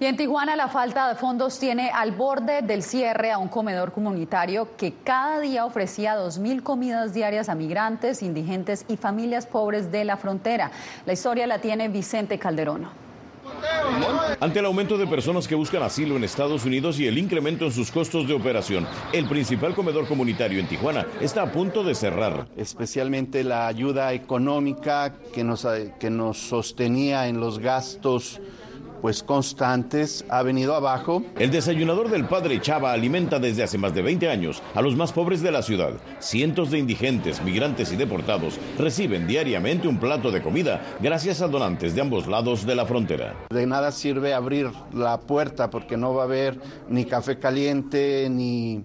Y 0.00 0.04
en 0.04 0.16
Tijuana 0.16 0.54
la 0.54 0.68
falta 0.68 1.08
de 1.08 1.16
fondos 1.16 1.58
tiene 1.58 1.90
al 1.90 2.12
borde 2.12 2.62
del 2.62 2.84
cierre 2.84 3.32
a 3.32 3.38
un 3.38 3.48
comedor 3.48 3.90
comunitario 3.90 4.76
que 4.76 4.94
cada 5.02 5.40
día 5.40 5.64
ofrecía 5.64 6.16
2.000 6.16 6.62
comidas 6.62 7.14
diarias 7.14 7.48
a 7.48 7.56
migrantes, 7.56 8.22
indigentes 8.22 8.84
y 8.88 8.96
familias 8.96 9.46
pobres 9.46 9.90
de 9.90 10.04
la 10.04 10.16
frontera. 10.16 10.70
La 11.04 11.14
historia 11.14 11.48
la 11.48 11.58
tiene 11.58 11.88
Vicente 11.88 12.38
Calderón. 12.38 12.86
Ante 14.38 14.60
el 14.60 14.66
aumento 14.66 14.98
de 14.98 15.06
personas 15.08 15.48
que 15.48 15.56
buscan 15.56 15.82
asilo 15.82 16.16
en 16.16 16.22
Estados 16.22 16.64
Unidos 16.64 17.00
y 17.00 17.08
el 17.08 17.18
incremento 17.18 17.64
en 17.64 17.72
sus 17.72 17.90
costos 17.90 18.28
de 18.28 18.34
operación, 18.34 18.86
el 19.12 19.26
principal 19.26 19.74
comedor 19.74 20.06
comunitario 20.06 20.60
en 20.60 20.68
Tijuana 20.68 21.06
está 21.20 21.42
a 21.42 21.50
punto 21.50 21.82
de 21.82 21.96
cerrar. 21.96 22.46
Especialmente 22.56 23.42
la 23.42 23.66
ayuda 23.66 24.12
económica 24.12 25.14
que 25.34 25.42
nos, 25.42 25.66
que 25.98 26.10
nos 26.10 26.38
sostenía 26.38 27.26
en 27.26 27.40
los 27.40 27.58
gastos 27.58 28.40
pues 29.00 29.22
constantes 29.22 30.24
ha 30.28 30.42
venido 30.42 30.74
abajo. 30.74 31.22
El 31.38 31.50
desayunador 31.50 32.10
del 32.10 32.26
padre 32.26 32.60
Chava 32.60 32.92
alimenta 32.92 33.38
desde 33.38 33.62
hace 33.62 33.78
más 33.78 33.94
de 33.94 34.02
20 34.02 34.28
años 34.28 34.62
a 34.74 34.82
los 34.82 34.96
más 34.96 35.12
pobres 35.12 35.42
de 35.42 35.50
la 35.50 35.62
ciudad. 35.62 35.92
Cientos 36.18 36.70
de 36.70 36.78
indigentes, 36.78 37.42
migrantes 37.42 37.92
y 37.92 37.96
deportados 37.96 38.58
reciben 38.78 39.26
diariamente 39.26 39.88
un 39.88 39.98
plato 39.98 40.30
de 40.30 40.42
comida 40.42 40.96
gracias 41.00 41.42
a 41.42 41.48
donantes 41.48 41.94
de 41.94 42.00
ambos 42.00 42.26
lados 42.26 42.66
de 42.66 42.74
la 42.74 42.86
frontera. 42.86 43.34
De 43.50 43.66
nada 43.66 43.92
sirve 43.92 44.34
abrir 44.34 44.70
la 44.92 45.20
puerta 45.20 45.70
porque 45.70 45.96
no 45.96 46.14
va 46.14 46.22
a 46.22 46.26
haber 46.26 46.60
ni 46.88 47.04
café 47.04 47.38
caliente, 47.38 48.28
ni, 48.30 48.84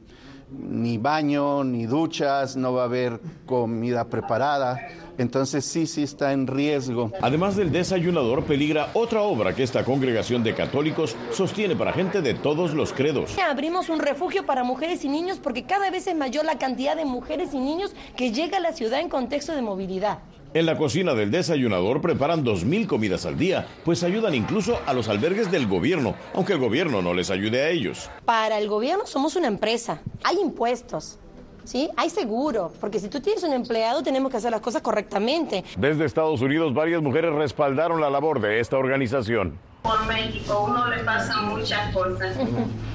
ni 0.52 0.98
baño, 0.98 1.64
ni 1.64 1.86
duchas, 1.86 2.56
no 2.56 2.74
va 2.74 2.84
a 2.84 2.86
haber 2.86 3.20
comida 3.46 4.06
preparada. 4.06 4.80
Entonces 5.18 5.66
sí, 5.66 5.86
sí 5.86 6.04
está 6.04 6.34
en 6.34 6.48
riesgo. 6.48 7.12
Además 7.22 7.56
del 7.56 7.72
desayunador, 7.72 8.44
peligra 8.46 8.90
otra 8.94 9.22
obra 9.22 9.54
que 9.54 9.64
esta 9.64 9.84
congregación 9.84 10.44
de 10.44 10.56
católicos 10.56 11.16
sostiene 11.32 11.76
para 11.76 11.94
gente 11.94 12.22
de 12.22 12.34
todos 12.34 12.74
los 12.74 12.94
credos. 12.94 13.38
Abrimos 13.40 13.90
un 13.90 14.00
refugio 14.00 14.46
para 14.46 14.64
mujeres 14.64 15.06
y 15.06 15.10
niños 15.10 15.40
porque 15.40 15.64
cada 15.64 15.92
vez 15.92 16.08
es 16.08 16.16
mayor 16.16 16.46
la 16.46 16.58
cantidad 16.58 16.96
de 16.96 17.06
mujeres 17.06 17.54
y 17.54 17.60
niños 17.60 17.94
que 18.16 18.32
llega 18.32 18.58
a 18.58 18.62
la 18.62 18.74
ciudad 18.74 19.00
en 19.00 19.10
contexto 19.10 19.54
de 19.54 19.62
movilidad. 19.62 20.20
En 20.56 20.68
la 20.68 20.78
cocina 20.78 21.16
del 21.16 21.32
desayunador 21.32 22.00
preparan 22.00 22.46
2.000 22.46 22.86
comidas 22.86 23.26
al 23.26 23.40
día, 23.40 23.66
pues 23.84 24.04
ayudan 24.04 24.36
incluso 24.36 24.80
a 24.86 24.94
los 24.94 25.08
albergues 25.08 25.50
del 25.50 25.66
gobierno, 25.66 26.14
aunque 26.36 26.54
el 26.54 26.60
gobierno 26.60 27.02
no 27.02 27.16
les 27.16 27.32
ayude 27.32 27.64
a 27.64 27.70
ellos. 27.70 28.12
Para 28.24 28.60
el 28.60 28.70
gobierno 28.70 29.08
somos 29.08 29.36
una 29.36 29.48
empresa, 29.48 30.04
hay 30.24 30.38
impuestos. 30.40 31.18
¿Sí? 31.64 31.90
Hay 31.98 32.10
seguro, 32.10 32.72
porque 32.80 33.00
si 33.00 33.10
tú 33.10 33.20
tienes 33.20 33.44
un 33.44 33.54
empleado 33.54 34.04
tenemos 34.04 34.32
que 34.32 34.38
hacer 34.38 34.52
las 34.52 34.62
cosas 34.62 34.82
correctamente. 34.82 35.64
Desde 35.78 36.06
Estados 36.06 36.42
Unidos, 36.42 36.74
varias 36.74 37.02
mujeres 37.02 37.34
respaldaron 37.34 38.02
la 38.02 38.10
labor 38.10 38.40
de 38.40 38.60
esta 38.60 38.78
organización. 38.78 39.58
Por 39.84 40.06
México 40.06 40.66
uno 40.70 40.88
le 40.88 41.04
pasa 41.04 41.42
muchas 41.42 41.94
cosas 41.94 42.38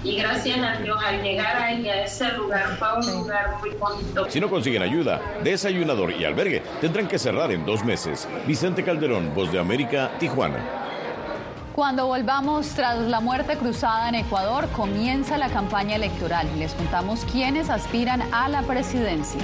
y 0.03 0.17
gracias 0.17 0.59
a 0.59 0.81
Dios 0.81 0.99
al 1.05 1.23
llegar 1.23 1.57
ahí 1.57 1.87
a 1.87 2.05
ese 2.05 2.33
lugar 2.33 2.79
fue 2.79 2.89
un 2.97 3.21
lugar 3.21 3.57
muy 3.61 3.71
bonito. 3.71 4.25
Si 4.31 4.41
no 4.41 4.49
consiguen 4.49 4.83
ayuda, 4.83 5.21
desayunador 5.45 6.13
y 6.13 6.25
albergue 6.25 6.63
tendrán 6.81 7.07
que 7.07 7.19
cerrar 7.19 7.53
en 7.53 7.67
dos 7.67 7.85
meses. 7.85 8.27
Vicente 8.47 8.83
Calderón, 8.83 9.35
Voz 9.35 9.53
de 9.53 9.59
América, 9.59 10.13
Tijuana. 10.19 10.88
Cuando 11.79 12.09
volvamos 12.09 12.71
tras 12.71 12.99
la 12.99 13.21
muerte 13.21 13.57
cruzada 13.57 14.09
en 14.09 14.17
Ecuador, 14.17 14.69
comienza 14.71 15.39
la 15.39 15.49
campaña 15.49 15.95
electoral. 15.95 16.49
Les 16.59 16.75
contamos 16.75 17.25
quiénes 17.31 17.71
aspiran 17.71 18.21
a 18.33 18.49
la 18.49 18.63
presidencia. 18.63 19.41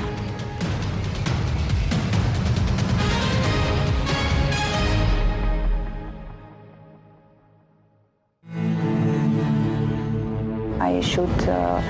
I 10.81 11.00
shoot 11.03 11.31
uh, 11.47 11.81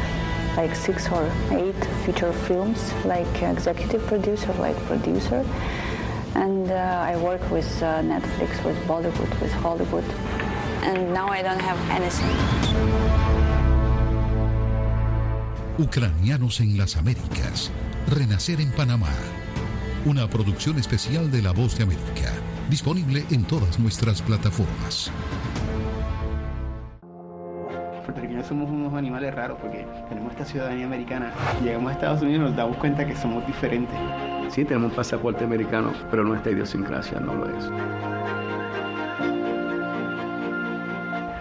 like 0.59 0.75
six 0.77 1.11
or 1.11 1.25
eight 1.53 1.75
feature 2.05 2.35
films, 2.47 2.93
like 3.07 3.43
executive 3.43 4.07
producer, 4.07 4.53
like 4.61 4.77
producer. 4.87 5.43
And 6.35 6.71
uh, 6.71 6.75
I 6.75 7.17
work 7.17 7.41
with 7.51 7.67
uh, 7.83 8.03
Netflix, 8.03 8.63
with 8.65 8.77
Bollywood, 8.87 9.41
with 9.41 9.53
Hollywood. 9.63 10.05
And 10.83 11.15
now 11.15 11.29
I 11.29 11.43
don't 11.43 11.61
have 11.61 11.79
anything. 11.91 12.37
Ucranianos 15.79 16.61
en 16.61 16.77
las 16.77 16.97
Américas. 16.97 17.71
Renacer 18.09 18.61
en 18.61 18.71
Panamá. 18.73 19.11
Una 20.05 20.29
producción 20.29 20.79
especial 20.79 21.31
de 21.31 21.43
La 21.43 21.53
Voz 21.53 21.79
de 21.79 21.85
América. 21.85 22.33
Disponible 22.69 23.25
en 23.31 23.45
todas 23.45 23.79
nuestras 23.79 24.23
plataformas. 24.23 25.11
puertorriqueños 28.05 28.47
somos 28.47 28.71
unos 28.71 28.95
animales 28.95 29.35
raros 29.35 29.59
porque 29.61 29.87
tenemos 30.09 30.33
esta 30.33 30.45
ciudadanía 30.45 30.87
americana. 30.87 31.33
Llegamos 31.63 31.91
a 31.91 31.95
Estados 31.95 32.23
Unidos 32.23 32.43
y 32.43 32.45
nos 32.45 32.57
damos 32.57 32.77
cuenta 32.77 33.05
que 33.07 33.17
somos 33.17 33.47
diferentes. 33.47 33.97
Sí, 34.49 34.65
tenemos 34.65 34.91
un 34.91 34.97
pasaporte 34.97 35.45
americano, 35.45 35.93
pero 36.11 36.25
nuestra 36.25 36.53
idiosincrasia 36.53 37.21
no 37.21 37.35
lo 37.35 37.47
es. 37.47 37.71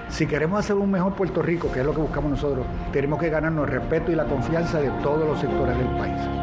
Si 0.09 0.27
queremos 0.27 0.59
hacer 0.59 0.75
un 0.75 0.91
mejor 0.91 1.15
Puerto 1.15 1.41
Rico, 1.41 1.71
que 1.71 1.79
es 1.79 1.85
lo 1.85 1.93
que 1.93 2.01
buscamos 2.01 2.31
nosotros, 2.31 2.65
tenemos 2.91 3.19
que 3.19 3.29
ganarnos 3.29 3.67
el 3.67 3.79
respeto 3.79 4.11
y 4.11 4.15
la 4.15 4.25
confianza 4.25 4.79
de 4.79 4.89
todos 5.01 5.27
los 5.27 5.39
sectores 5.39 5.75
del 5.75 5.87
país. 5.97 6.42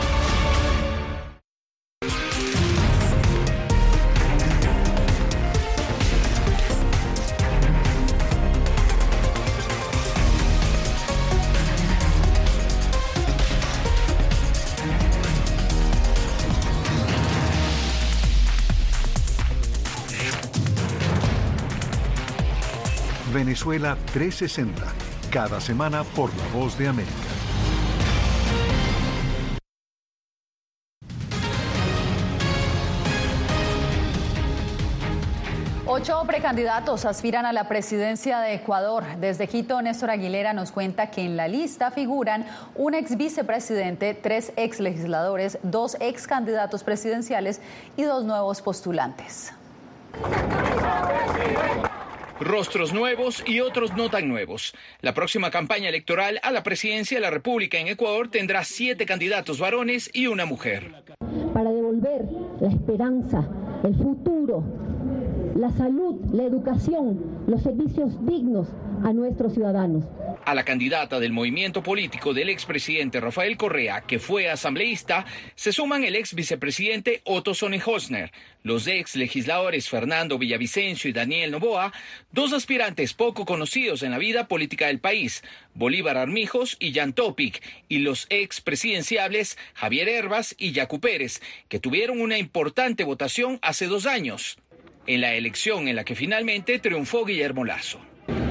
Venezuela 23.61 23.95
360, 24.11 24.81
cada 25.29 25.61
semana 25.61 26.03
por 26.03 26.35
La 26.35 26.47
Voz 26.47 26.75
de 26.79 26.87
América. 26.87 27.13
Ocho 35.85 36.23
precandidatos 36.25 37.05
aspiran 37.05 37.45
a 37.45 37.53
la 37.53 37.67
presidencia 37.67 38.39
de 38.39 38.55
Ecuador. 38.55 39.03
Desde 39.19 39.47
Quito, 39.47 39.79
Néstor 39.83 40.09
Aguilera 40.09 40.53
nos 40.53 40.71
cuenta 40.71 41.11
que 41.11 41.21
en 41.21 41.37
la 41.37 41.47
lista 41.47 41.91
figuran 41.91 42.47
un 42.73 42.95
ex 42.95 43.15
vicepresidente, 43.15 44.15
tres 44.15 44.53
ex 44.55 44.79
legisladores, 44.79 45.59
dos 45.61 45.97
ex 45.99 46.25
candidatos 46.25 46.83
presidenciales 46.83 47.61
y 47.95 48.01
dos 48.01 48.23
nuevos 48.23 48.59
postulantes. 48.63 49.53
Rostros 52.41 52.91
nuevos 52.91 53.43
y 53.45 53.59
otros 53.59 53.95
no 53.95 54.09
tan 54.09 54.27
nuevos. 54.27 54.73
La 55.01 55.13
próxima 55.13 55.51
campaña 55.51 55.89
electoral 55.89 56.39
a 56.41 56.49
la 56.49 56.63
presidencia 56.63 57.17
de 57.17 57.21
la 57.21 57.29
República 57.29 57.77
en 57.77 57.87
Ecuador 57.87 58.29
tendrá 58.29 58.63
siete 58.63 59.05
candidatos 59.05 59.59
varones 59.59 60.09
y 60.11 60.25
una 60.25 60.45
mujer. 60.45 60.91
Para 61.53 61.69
devolver 61.69 62.23
la 62.59 62.69
esperanza, 62.69 63.47
el 63.83 63.95
futuro 63.95 64.63
la 65.55 65.71
salud, 65.71 66.15
la 66.31 66.43
educación, 66.43 67.43
los 67.47 67.61
servicios 67.61 68.25
dignos 68.25 68.67
a 69.03 69.13
nuestros 69.13 69.53
ciudadanos. 69.53 70.05
A 70.45 70.55
la 70.55 70.63
candidata 70.63 71.19
del 71.19 71.33
movimiento 71.33 71.83
político 71.83 72.33
del 72.33 72.49
expresidente 72.49 73.19
Rafael 73.19 73.57
Correa, 73.57 74.01
que 74.01 74.19
fue 74.19 74.49
asambleísta, 74.49 75.25
se 75.55 75.71
suman 75.71 76.03
el 76.03 76.15
ex 76.15 76.33
vicepresidente 76.33 77.21
Otto 77.25 77.51
Hosner, 77.51 78.31
los 78.63 78.87
ex 78.87 79.15
legisladores 79.15 79.89
Fernando 79.89 80.37
Villavicencio 80.37 81.09
y 81.09 81.13
Daniel 81.13 81.51
Novoa, 81.51 81.93
dos 82.31 82.53
aspirantes 82.53 83.13
poco 83.13 83.45
conocidos 83.45 84.03
en 84.03 84.11
la 84.11 84.17
vida 84.17 84.47
política 84.47 84.87
del 84.87 84.99
país, 84.99 85.43
Bolívar 85.75 86.17
Armijos 86.17 86.75
y 86.79 86.93
Jan 86.93 87.13
Topic, 87.13 87.61
y 87.87 87.99
los 87.99 88.25
ex 88.29 88.61
presidenciables 88.61 89.57
Javier 89.73 90.09
Herbas 90.09 90.55
y 90.57 90.71
Yacu 90.71 90.99
Pérez, 90.99 91.41
que 91.69 91.79
tuvieron 91.79 92.19
una 92.19 92.37
importante 92.37 93.03
votación 93.03 93.59
hace 93.61 93.87
dos 93.87 94.05
años 94.05 94.57
en 95.07 95.21
la 95.21 95.33
elección 95.33 95.87
en 95.87 95.95
la 95.95 96.03
que 96.03 96.15
finalmente 96.15 96.79
triunfó 96.79 97.25
Guillermo 97.25 97.65
Lazo. 97.65 97.99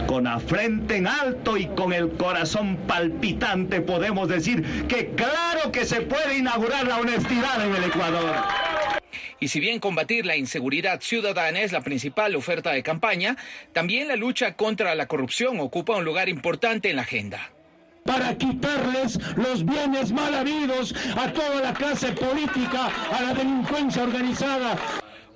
Con 0.07 0.25
la 0.25 0.41
frente 0.41 0.97
en 0.97 1.07
alto 1.07 1.57
y 1.57 1.67
con 1.67 1.93
el 1.93 2.11
corazón 2.11 2.77
palpitante 2.89 3.81
podemos 3.81 4.29
decir 4.29 4.87
que 4.89 5.11
claro 5.15 5.71
que 5.71 5.85
se 5.85 6.01
puede 6.01 6.39
inaugurar 6.39 6.87
la 6.87 6.99
honestidad 6.99 7.65
en 7.65 7.77
el 7.77 7.85
Ecuador. 7.85 8.37
Y 9.39 9.49
si 9.49 9.61
bien 9.61 9.81
combatir 9.81 10.27
la 10.27 10.37
inseguridad 10.37 11.01
ciudadana 11.01 11.61
es 11.61 11.73
la 11.73 11.81
principal 11.81 12.35
oferta 12.37 12.73
de 12.73 12.83
campaña, 12.83 13.37
también 13.73 14.09
la 14.09 14.17
lucha 14.17 14.55
contra 14.55 14.95
la 14.95 15.07
corrupción 15.07 15.61
ocupa 15.61 15.97
un 15.97 16.05
lugar 16.05 16.29
importante 16.29 16.91
en 16.91 16.97
la 16.97 17.03
agenda 17.03 17.51
para 18.05 18.37
quitarles 18.37 19.19
los 19.37 19.65
bienes 19.65 20.11
mal 20.11 20.35
habidos 20.35 20.95
a 21.17 21.33
toda 21.33 21.61
la 21.61 21.73
clase 21.73 22.13
política, 22.13 22.91
a 23.13 23.23
la 23.23 23.35
delincuencia 23.35 24.03
organizada. 24.03 24.77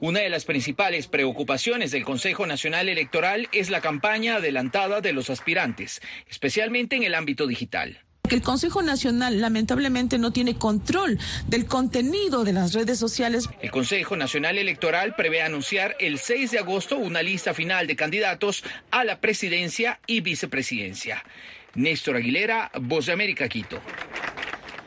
Una 0.05 0.21
de 0.21 0.29
las 0.29 0.45
principales 0.45 1.07
preocupaciones 1.07 1.91
del 1.91 2.05
Consejo 2.05 2.47
Nacional 2.47 2.91
Electoral 2.91 3.49
es 3.53 3.71
la 3.71 3.81
campaña 3.81 4.37
adelantada 4.37 5.01
de 5.01 5.15
los 5.15 5.31
aspirantes, 5.31 6.03
especialmente 6.29 6.95
en 6.97 7.05
el 7.05 7.15
ámbito 7.15 7.47
digital 7.47 8.03
que 8.29 8.35
el 8.35 8.43
Consejo 8.43 8.83
Nacional 8.83 9.41
lamentablemente 9.41 10.19
no 10.19 10.31
tiene 10.31 10.57
control 10.57 11.19
del 11.47 11.67
contenido 11.67 12.45
de 12.45 12.55
las 12.55 12.73
redes 12.75 12.99
sociales. 12.99 13.49
El 13.63 13.71
Consejo 13.71 14.17
Nacional 14.17 14.59
Electoral 14.59 15.15
prevé 15.15 15.43
anunciar 15.43 15.95
el 16.01 16.19
6 16.19 16.51
de 16.51 16.59
agosto 16.59 16.97
una 16.97 17.23
lista 17.23 17.55
final 17.55 17.87
de 17.87 17.97
candidatos 17.97 18.63
a 18.91 19.05
la 19.05 19.21
presidencia 19.21 20.01
y 20.07 20.21
vicepresidencia. 20.21 21.23
Néstor 21.75 22.17
Aguilera, 22.17 22.71
Voz 22.81 23.07
de 23.07 23.13
América, 23.13 23.49
Quito. 23.49 23.81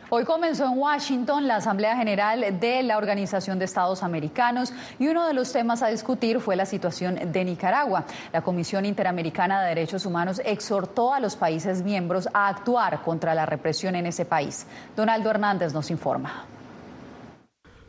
Hoy 0.10 0.24
comenzó 0.24 0.64
en 0.64 0.78
Washington 0.78 1.50
la 1.50 1.58
Asamblea 1.58 1.98
General 1.98 2.58
de 2.62 2.82
la 2.82 2.98
Organización 2.98 3.60
de 3.60 3.66
Estados 3.66 4.04
Americanos 4.04 4.72
y 5.00 5.10
uno 5.10 5.28
de 5.28 5.34
los 5.34 5.52
temas 5.52 5.84
a 5.84 5.90
discutir 5.90 6.40
fue 6.40 6.56
la 6.56 6.66
situación 6.66 7.20
de 7.34 7.44
Nicaragua. 7.44 8.06
La 8.32 8.42
Comisión 8.42 8.86
Interamericana 8.86 9.62
de 9.62 9.70
Derechos 9.70 10.06
Humanos 10.06 10.42
exhortó 10.46 11.14
a 11.14 11.20
los 11.20 11.36
países 11.36 11.84
miembros 11.84 12.30
a 12.34 12.48
actuar 12.48 13.02
contra 13.02 13.36
la 13.36 13.46
represión 13.46 13.96
en 13.96 14.06
ese 14.06 14.24
país. 14.24 14.66
Donaldo 14.96 15.30
Hernández 15.30 15.74
nos 15.74 15.92
informa. 15.92 16.46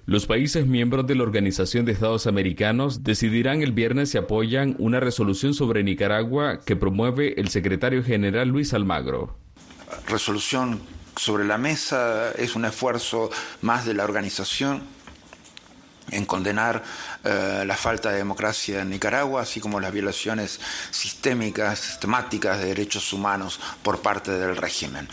Los 0.05 0.27
países 0.27 0.67
miembros 0.67 1.07
de 1.07 1.15
la 1.15 1.23
Organización 1.23 1.85
de 1.85 1.93
Estados 1.93 2.27
Americanos 2.27 3.05
decidirán 3.05 3.63
el 3.63 3.71
viernes 3.71 4.11
si 4.11 4.19
apoyan 4.19 4.75
una 4.81 4.99
resolución 4.99 5.55
sobre 5.55 5.85
Nicaragua 5.85 6.59
que 6.67 6.75
promueve 6.75 7.41
el 7.41 7.49
secretario 7.49 8.03
general 8.03 8.49
Luis 8.49 8.75
Almagro. 8.75 9.37
Resolución 10.09 10.81
sobre 11.19 11.45
la 11.45 11.59
mesa, 11.59 12.31
es 12.33 12.55
un 12.55 12.65
esfuerzo 12.65 13.31
más 13.61 13.85
de 13.85 13.95
la 13.95 14.05
organización 14.05 14.83
en 16.11 16.25
condenar 16.25 16.83
eh, 17.25 17.65
la 17.67 17.77
falta 17.77 18.11
de 18.11 18.19
democracia 18.19 18.83
en 18.83 18.91
Nicaragua, 18.91 19.43
así 19.43 19.61
como 19.61 19.81
las 19.81 19.93
violaciones 19.93 20.61
sistémicas, 20.91 21.81
sistemáticas 21.81 22.61
de 22.61 22.67
derechos 22.67 23.13
humanos 23.13 23.61
por 23.83 24.01
parte 24.01 24.31
del 24.31 24.57
régimen. 24.57 25.09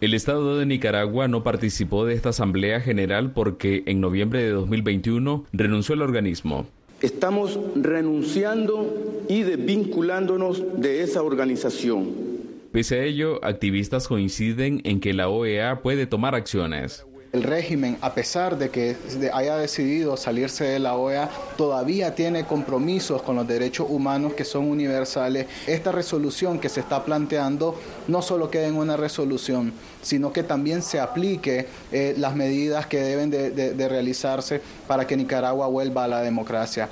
El 0.00 0.14
Estado 0.14 0.58
de 0.58 0.66
Nicaragua 0.66 1.28
no 1.28 1.42
participó 1.42 2.06
de 2.06 2.14
esta 2.14 2.30
Asamblea 2.30 2.80
General 2.80 3.32
porque 3.32 3.82
en 3.86 4.00
noviembre 4.00 4.42
de 4.42 4.50
2021 4.50 5.44
renunció 5.52 5.94
al 5.94 6.02
organismo. 6.02 6.66
Estamos 7.00 7.58
renunciando 7.76 9.24
y 9.28 9.42
desvinculándonos 9.42 10.80
de 10.80 11.02
esa 11.02 11.22
organización 11.22 12.37
Pese 12.72 13.00
a 13.00 13.02
ello, 13.02 13.42
activistas 13.42 14.06
coinciden 14.08 14.82
en 14.84 15.00
que 15.00 15.14
la 15.14 15.30
OEA 15.30 15.80
puede 15.80 16.06
tomar 16.06 16.34
acciones. 16.34 17.06
El 17.32 17.42
régimen, 17.42 17.96
a 18.02 18.14
pesar 18.14 18.58
de 18.58 18.68
que 18.68 18.94
haya 19.32 19.56
decidido 19.56 20.18
salirse 20.18 20.64
de 20.64 20.78
la 20.78 20.94
OEA, 20.94 21.30
todavía 21.56 22.14
tiene 22.14 22.44
compromisos 22.44 23.22
con 23.22 23.36
los 23.36 23.48
derechos 23.48 23.86
humanos 23.88 24.34
que 24.34 24.44
son 24.44 24.66
universales. 24.66 25.46
Esta 25.66 25.92
resolución 25.92 26.58
que 26.58 26.68
se 26.68 26.80
está 26.80 27.04
planteando 27.06 27.74
no 28.06 28.20
solo 28.20 28.50
queda 28.50 28.66
en 28.66 28.76
una 28.76 28.98
resolución, 28.98 29.72
sino 30.02 30.30
que 30.32 30.42
también 30.42 30.82
se 30.82 31.00
aplique 31.00 31.66
eh, 31.90 32.14
las 32.18 32.36
medidas 32.36 32.86
que 32.86 33.00
deben 33.00 33.30
de 33.30 33.88
realizarse 33.88 34.60
para 34.86 35.06
que 35.06 35.16
Nicaragua 35.16 35.66
vuelva 35.68 36.04
a 36.04 36.08
la 36.08 36.20
democracia. 36.20 36.88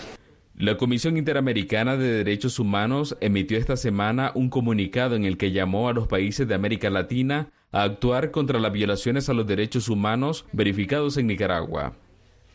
La 0.58 0.78
Comisión 0.78 1.18
Interamericana 1.18 1.98
de 1.98 2.10
Derechos 2.10 2.58
Humanos 2.58 3.14
emitió 3.20 3.58
esta 3.58 3.76
semana 3.76 4.32
un 4.34 4.48
comunicado 4.48 5.14
en 5.14 5.26
el 5.26 5.36
que 5.36 5.52
llamó 5.52 5.90
a 5.90 5.92
los 5.92 6.08
países 6.08 6.48
de 6.48 6.54
América 6.54 6.88
Latina 6.88 7.50
a 7.72 7.82
actuar 7.82 8.30
contra 8.30 8.58
las 8.58 8.72
violaciones 8.72 9.28
a 9.28 9.34
los 9.34 9.46
derechos 9.46 9.90
humanos 9.90 10.46
verificados 10.52 11.18
en 11.18 11.26
Nicaragua. 11.26 11.92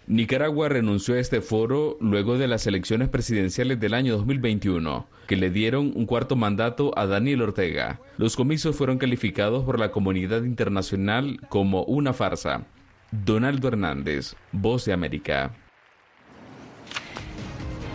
Nicaragua 0.08 0.68
renunció 0.68 1.14
a 1.14 1.20
este 1.20 1.42
foro 1.42 2.00
luego 2.02 2.40
de 2.40 2.48
las 2.48 2.66
elecciones 2.66 3.08
presidenciales 3.08 3.80
del 3.80 3.94
año 3.94 4.18
2021, 4.18 5.06
que 5.28 5.38
le 5.38 5.52
dieron 5.52 5.94
un 5.96 6.08
cuarto 6.08 6.36
mandato 6.36 6.98
a 6.98 7.06
Daniel 7.06 7.44
Ortega. 7.44 8.00
Los 8.18 8.36
comicios 8.36 8.76
fueron 8.76 8.98
calificados 8.98 9.64
por 9.64 9.78
la 9.78 9.92
comunidad 9.92 10.42
internacional 10.42 11.40
como 11.50 11.84
una 11.84 12.14
farsa. 12.14 12.66
Donaldo 13.12 13.68
Hernández, 13.68 14.34
Voz 14.52 14.86
de 14.86 14.94
América. 14.94 15.54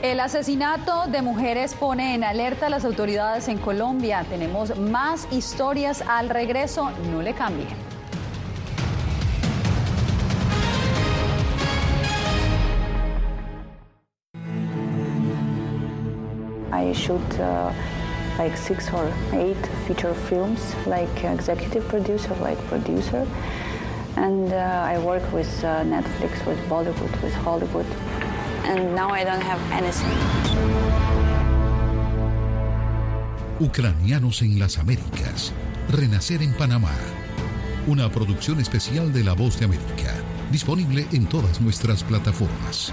El 0.07 0.21
asesinato 0.21 1.09
de 1.09 1.21
mujeres 1.21 1.75
pone 1.75 2.14
en 2.14 2.23
alerta 2.23 2.66
a 2.66 2.71
las 2.71 2.85
autoridades 2.85 3.49
en 3.49 3.59
Colombia. 3.59 4.25
Tenemos 4.31 4.79
más 4.79 5.27
historias 5.33 6.01
al 6.07 6.29
regreso. 6.29 6.92
No 7.11 7.23
le 7.23 7.35
cambie. 7.35 7.66
I 16.73 16.92
shoot 16.92 17.21
uh, 17.40 17.73
like 18.38 18.57
six 18.57 18.92
or 18.92 19.11
eight 19.33 19.59
feature 19.88 20.14
films, 20.14 20.61
like 20.87 21.25
executive 21.25 21.85
producer, 21.88 22.33
like 22.40 22.59
producer, 22.69 23.27
and 24.14 24.53
uh, 24.53 24.85
I 24.87 24.99
work 24.99 25.25
with 25.33 25.49
uh, 25.64 25.83
Netflix, 25.83 26.47
with 26.47 26.61
Bollywood, 26.69 27.11
with 27.25 27.35
Hollywood. 27.35 27.87
And 28.66 28.94
now 28.94 29.11
I 29.11 29.24
don't 29.24 29.42
have 29.42 29.61
anything. 29.72 30.11
Ucranianos 33.59 34.42
en 34.42 34.59
las 34.59 34.79
Américas. 34.79 35.52
Renacer 35.88 36.42
en 36.42 36.52
Panamá. 36.52 36.92
Una 37.87 38.11
producción 38.11 38.61
especial 38.61 39.12
de 39.12 39.24
La 39.24 39.33
Voz 39.33 39.59
de 39.59 39.64
América. 39.64 40.12
Disponible 40.50 41.07
en 41.12 41.26
todas 41.26 41.61
nuestras 41.61 42.02
plataformas. 42.05 42.92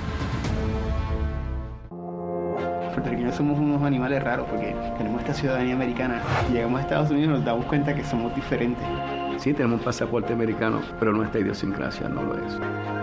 Puertorriqueños 2.93 3.35
somos 3.35 3.59
unos 3.59 3.81
animales 3.81 4.23
raros 4.23 4.47
porque 4.49 4.75
tenemos 4.97 5.21
esta 5.21 5.33
ciudadanía 5.33 5.73
americana. 5.73 6.21
Llegamos 6.53 6.79
a 6.79 6.83
Estados 6.83 7.09
Unidos 7.09 7.29
y 7.29 7.33
nos 7.33 7.45
damos 7.45 7.65
cuenta 7.65 7.93
que 7.93 8.03
somos 8.05 8.33
diferentes. 8.35 8.85
Sí, 9.37 9.53
tenemos 9.53 9.79
un 9.79 9.85
pasaporte 9.85 10.31
americano, 10.31 10.81
pero 10.99 11.11
nuestra 11.11 11.41
idiosincrasia 11.41 12.07
no 12.07 12.23
lo 12.23 12.35
es. 12.37 13.02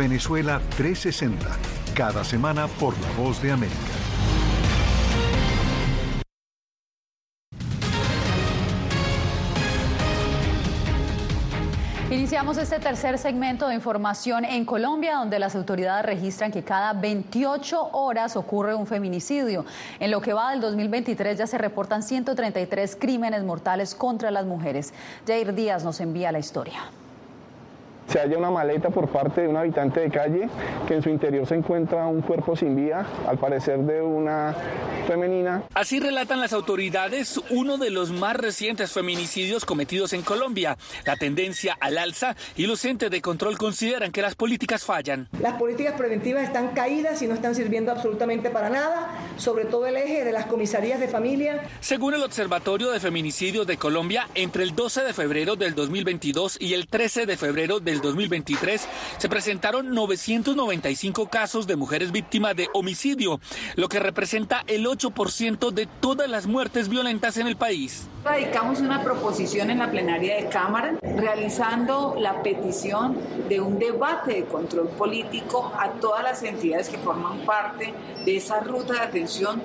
Venezuela 0.00 0.62
360, 0.78 1.46
cada 1.94 2.24
semana 2.24 2.68
por 2.68 2.98
La 3.02 3.22
Voz 3.22 3.42
de 3.42 3.52
América. 3.52 3.76
Iniciamos 12.10 12.56
este 12.56 12.78
tercer 12.78 13.18
segmento 13.18 13.68
de 13.68 13.74
información 13.74 14.46
en 14.46 14.64
Colombia, 14.64 15.16
donde 15.16 15.38
las 15.38 15.54
autoridades 15.54 16.06
registran 16.06 16.50
que 16.50 16.64
cada 16.64 16.94
28 16.94 17.90
horas 17.92 18.36
ocurre 18.36 18.74
un 18.74 18.86
feminicidio. 18.86 19.66
En 19.98 20.10
lo 20.10 20.22
que 20.22 20.32
va 20.32 20.52
del 20.52 20.62
2023 20.62 21.36
ya 21.36 21.46
se 21.46 21.58
reportan 21.58 22.02
133 22.02 22.96
crímenes 22.96 23.44
mortales 23.44 23.94
contra 23.94 24.30
las 24.30 24.46
mujeres. 24.46 24.94
Jair 25.26 25.54
Díaz 25.54 25.84
nos 25.84 26.00
envía 26.00 26.32
la 26.32 26.38
historia 26.38 26.80
se 28.10 28.18
halla 28.18 28.38
una 28.38 28.50
maleta 28.50 28.90
por 28.90 29.08
parte 29.08 29.42
de 29.42 29.48
un 29.48 29.56
habitante 29.56 30.00
de 30.00 30.10
calle 30.10 30.48
que 30.88 30.94
en 30.94 31.02
su 31.02 31.10
interior 31.10 31.46
se 31.46 31.54
encuentra 31.54 32.06
un 32.06 32.22
cuerpo 32.22 32.56
sin 32.56 32.74
vida, 32.74 33.06
al 33.28 33.38
parecer 33.38 33.78
de 33.78 34.02
una 34.02 34.54
femenina. 35.06 35.62
Así 35.74 36.00
relatan 36.00 36.40
las 36.40 36.52
autoridades 36.52 37.40
uno 37.50 37.78
de 37.78 37.90
los 37.90 38.10
más 38.10 38.36
recientes 38.36 38.92
feminicidios 38.92 39.64
cometidos 39.64 40.12
en 40.12 40.22
Colombia. 40.22 40.76
La 41.04 41.16
tendencia 41.16 41.76
al 41.80 41.98
alza 41.98 42.34
y 42.56 42.66
los 42.66 42.84
entes 42.84 43.10
de 43.10 43.20
control 43.20 43.58
consideran 43.58 44.10
que 44.10 44.22
las 44.22 44.34
políticas 44.34 44.84
fallan. 44.84 45.28
Las 45.40 45.54
políticas 45.54 45.94
preventivas 45.94 46.42
están 46.42 46.68
caídas 46.68 47.22
y 47.22 47.28
no 47.28 47.34
están 47.34 47.54
sirviendo 47.54 47.92
absolutamente 47.92 48.50
para 48.50 48.70
nada, 48.70 49.08
sobre 49.36 49.66
todo 49.66 49.86
el 49.86 49.96
eje 49.96 50.24
de 50.24 50.32
las 50.32 50.46
comisarías 50.46 50.98
de 50.98 51.08
familia. 51.08 51.62
Según 51.80 52.14
el 52.14 52.22
Observatorio 52.22 52.90
de 52.90 52.98
Feminicidios 52.98 53.66
de 53.66 53.76
Colombia, 53.76 54.28
entre 54.34 54.64
el 54.64 54.74
12 54.74 55.02
de 55.02 55.12
febrero 55.12 55.56
del 55.56 55.74
2022 55.74 56.60
y 56.60 56.74
el 56.74 56.88
13 56.88 57.26
de 57.26 57.36
febrero 57.36 57.78
del 57.78 57.99
2023 58.00 58.88
se 59.18 59.28
presentaron 59.28 59.90
995 59.94 61.28
casos 61.28 61.66
de 61.66 61.76
mujeres 61.76 62.12
víctimas 62.12 62.56
de 62.56 62.68
homicidio, 62.74 63.40
lo 63.76 63.88
que 63.88 64.00
representa 64.00 64.64
el 64.66 64.86
8% 64.86 65.70
de 65.70 65.86
todas 65.86 66.28
las 66.28 66.46
muertes 66.46 66.88
violentas 66.88 67.36
en 67.36 67.46
el 67.46 67.56
país. 67.56 68.08
Radicamos 68.24 68.80
una 68.80 69.02
proposición 69.02 69.70
en 69.70 69.78
la 69.78 69.90
plenaria 69.90 70.36
de 70.36 70.48
Cámara 70.48 70.94
realizando 71.02 72.16
la 72.18 72.42
petición 72.42 73.16
de 73.48 73.60
un 73.60 73.78
debate 73.78 74.34
de 74.34 74.44
control 74.44 74.88
político 74.88 75.72
a 75.78 75.88
todas 75.92 76.22
las 76.22 76.42
entidades 76.42 76.88
que 76.88 76.98
forman 76.98 77.38
parte 77.40 77.94
de 78.24 78.36
esa 78.36 78.60
ruta 78.60 78.94
de 78.94 79.00
atención 79.00 79.62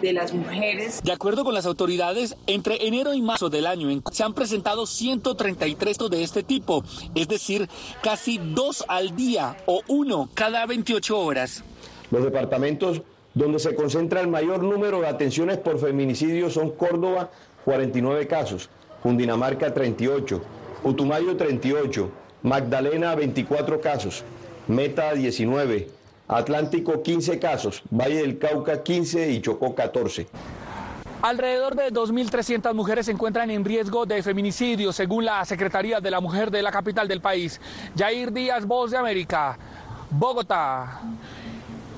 de 0.00 0.12
las 0.12 0.32
mujeres. 0.32 1.00
De 1.04 1.12
acuerdo 1.12 1.44
con 1.44 1.54
las 1.54 1.66
autoridades, 1.66 2.36
entre 2.48 2.86
enero 2.86 3.14
y 3.14 3.22
marzo 3.22 3.48
del 3.48 3.66
año 3.66 3.88
se 4.10 4.24
han 4.24 4.34
presentado 4.34 4.86
133 4.86 5.98
de 6.10 6.22
este 6.24 6.42
tipo, 6.42 6.82
es 7.14 7.28
decir, 7.28 7.68
casi 8.02 8.38
dos 8.38 8.84
al 8.88 9.14
día 9.14 9.56
o 9.66 9.82
uno 9.86 10.28
cada 10.34 10.66
28 10.66 11.16
horas. 11.16 11.62
Los 12.10 12.24
departamentos 12.24 13.02
donde 13.34 13.60
se 13.60 13.74
concentra 13.76 14.20
el 14.20 14.28
mayor 14.28 14.64
número 14.64 15.00
de 15.00 15.06
atenciones 15.06 15.58
por 15.58 15.78
feminicidio 15.78 16.50
son 16.50 16.70
Córdoba, 16.72 17.30
49 17.64 18.26
casos, 18.26 18.68
Cundinamarca, 19.02 19.72
38, 19.72 20.42
Putumayo, 20.82 21.36
38, 21.36 22.10
Magdalena, 22.42 23.14
24 23.14 23.80
casos, 23.80 24.24
Meta, 24.66 25.14
19, 25.14 25.88
Atlántico 26.28 27.02
15 27.02 27.38
casos, 27.38 27.82
Valle 27.90 28.22
del 28.22 28.38
Cauca 28.38 28.82
15 28.82 29.30
y 29.30 29.40
Chocó 29.40 29.74
14. 29.74 30.26
Alrededor 31.22 31.76
de 31.76 31.92
2.300 31.92 32.74
mujeres 32.74 33.06
se 33.06 33.12
encuentran 33.12 33.48
en 33.50 33.64
riesgo 33.64 34.06
de 34.06 34.22
feminicidio, 34.22 34.92
según 34.92 35.24
la 35.24 35.44
Secretaría 35.44 36.00
de 36.00 36.10
la 36.10 36.20
Mujer 36.20 36.50
de 36.50 36.62
la 36.62 36.72
capital 36.72 37.06
del 37.06 37.20
país. 37.20 37.60
Jair 37.96 38.32
Díaz, 38.32 38.66
Voz 38.66 38.90
de 38.90 38.98
América, 38.98 39.56
Bogotá. 40.10 41.00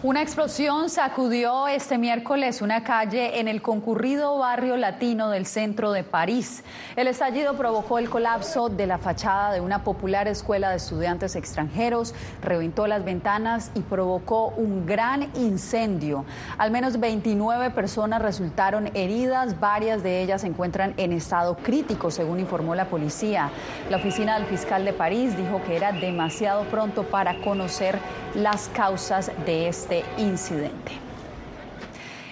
Una 0.05 0.21
explosión 0.21 0.91
sacudió 0.91 1.67
este 1.67 1.97
miércoles 1.97 2.61
una 2.61 2.85
calle 2.85 3.41
en 3.41 3.49
el 3.49 3.63
concurrido 3.63 4.37
barrio 4.37 4.77
latino 4.77 5.31
del 5.31 5.47
centro 5.47 5.93
de 5.93 6.05
París. 6.05 6.63
El 6.95 7.09
estallido 7.09 7.57
provocó 7.57 7.99
el 7.99 8.11
colapso 8.11 8.69
de 8.69 8.87
la 8.87 8.99
fachada 8.99 9.55
de 9.55 9.63
una 9.63 9.83
popular 9.83 10.29
escuela 10.29 10.69
de 10.69 10.77
estudiantes 10.77 11.37
extranjeros, 11.37 12.15
reventó 12.43 12.87
las 12.87 13.03
ventanas 13.03 13.71
y 13.75 13.81
provocó 13.81 14.49
un 14.49 14.85
gran 14.85 15.31
incendio. 15.37 16.27
Al 16.59 16.71
menos 16.71 17.01
29 17.01 17.71
personas 17.71 18.21
resultaron 18.21 18.91
heridas, 18.93 19.59
varias 19.59 20.03
de 20.03 20.21
ellas 20.21 20.43
se 20.43 20.49
encuentran 20.49 20.93
en 20.99 21.15
estado 21.15 21.57
crítico, 21.57 22.11
según 22.11 22.41
informó 22.41 22.75
la 22.75 22.91
policía. 22.91 23.49
La 23.89 23.97
oficina 23.97 24.39
del 24.39 24.45
fiscal 24.49 24.85
de 24.85 24.93
París 24.93 25.35
dijo 25.35 25.63
que 25.67 25.77
era 25.77 25.93
demasiado 25.93 26.65
pronto 26.65 27.05
para 27.05 27.41
conocer 27.41 27.99
las 28.35 28.69
causas 28.69 29.31
de 29.47 29.69
este 29.69 29.94
incidente. 30.19 30.93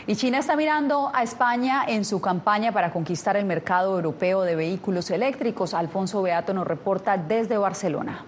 Y 0.06 0.16
China 0.16 0.38
está 0.38 0.56
mirando 0.56 1.12
a 1.14 1.22
España 1.22 1.84
en 1.86 2.04
su 2.04 2.20
campaña 2.20 2.72
para 2.72 2.90
conquistar 2.90 3.36
el 3.36 3.44
mercado 3.44 3.94
europeo 3.94 4.42
de 4.42 4.56
vehículos 4.56 5.10
eléctricos. 5.10 5.74
Alfonso 5.74 6.22
Beato 6.22 6.52
nos 6.52 6.66
reporta 6.66 7.16
desde 7.16 7.56
Barcelona. 7.56 8.24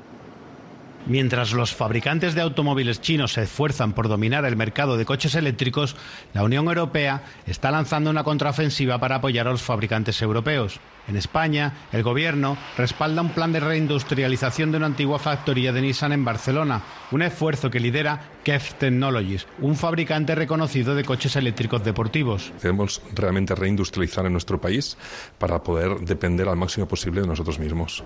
Mientras 1.07 1.53
los 1.53 1.75
fabricantes 1.75 2.35
de 2.35 2.41
automóviles 2.41 3.03
chinos 3.03 3.35
se 3.35 3.43
esfuerzan 3.43 3.93
por 3.93 4.09
dominar 4.09 4.47
el 4.47 4.57
mercado 4.57 4.97
de 4.97 5.05
coches 5.05 5.35
eléctricos, 5.35 5.97
la 6.33 6.43
Unión 6.43 6.67
Europea 6.67 7.23
está 7.47 7.71
lanzando 7.71 8.09
una 8.09 8.25
contraofensiva 8.25 8.99
para 8.99 9.17
apoyar 9.17 9.47
a 9.47 9.51
los 9.51 9.61
fabricantes 9.61 10.23
europeos. 10.23 10.81
En 11.07 11.19
España, 11.19 11.89
el 11.93 12.03
Gobierno 12.03 12.57
respalda 12.79 13.21
un 13.21 13.29
plan 13.31 13.53
de 13.53 13.61
reindustrialización 13.61 14.71
de 14.71 14.79
una 14.79 14.87
antigua 14.87 15.19
factoría 15.19 15.75
de 15.75 15.83
Nissan 15.83 16.13
en 16.13 16.25
Barcelona, 16.25 16.83
un 17.11 17.21
esfuerzo 17.21 17.71
que 17.71 17.81
lidera 17.81 18.23
KEF 18.43 18.75
Technologies, 18.75 19.47
un 19.61 19.77
fabricante 19.77 20.35
reconocido 20.35 20.95
de 20.95 21.05
coches 21.05 21.37
eléctricos 21.37 21.85
deportivos. 21.85 22.51
Debemos 22.63 23.03
realmente 23.15 23.55
reindustrializar 23.55 24.25
en 24.25 24.33
nuestro 24.33 24.59
país 24.59 24.97
para 25.39 25.63
poder 25.63 26.01
depender 26.01 26.49
al 26.49 26.57
máximo 26.57 26.89
posible 26.89 27.21
de 27.21 27.27
nosotros 27.27 27.59
mismos. 27.59 28.03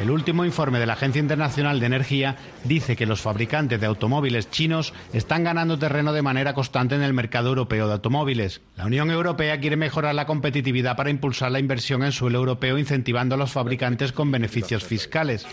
El 0.00 0.10
último 0.10 0.44
informe 0.44 0.78
de 0.78 0.86
la 0.86 0.92
Agencia 0.92 1.20
Internacional 1.20 1.80
de 1.80 1.86
Energía 1.86 2.36
dice 2.64 2.94
que 2.94 3.06
los 3.06 3.20
fabricantes 3.20 3.80
de 3.80 3.86
automóviles 3.86 4.50
chinos 4.50 4.92
están 5.12 5.42
ganando 5.42 5.78
terreno 5.78 6.12
de 6.12 6.22
manera 6.22 6.54
constante 6.54 6.94
en 6.94 7.02
el 7.02 7.12
mercado 7.12 7.48
europeo 7.48 7.88
de 7.88 7.94
automóviles. 7.94 8.60
La 8.76 8.86
Unión 8.86 9.10
Europea 9.10 9.58
quiere 9.58 9.76
mejorar 9.76 10.14
la 10.14 10.26
competitividad 10.26 10.96
para 10.96 11.10
impulsar 11.10 11.50
la 11.50 11.58
inversión 11.58 12.04
en 12.04 12.12
suelo 12.12 12.38
europeo 12.38 12.78
incentivando 12.78 13.34
a 13.34 13.38
los 13.38 13.50
fabricantes 13.50 14.12
con 14.12 14.30
beneficios 14.30 14.84
fiscales. 14.84 15.46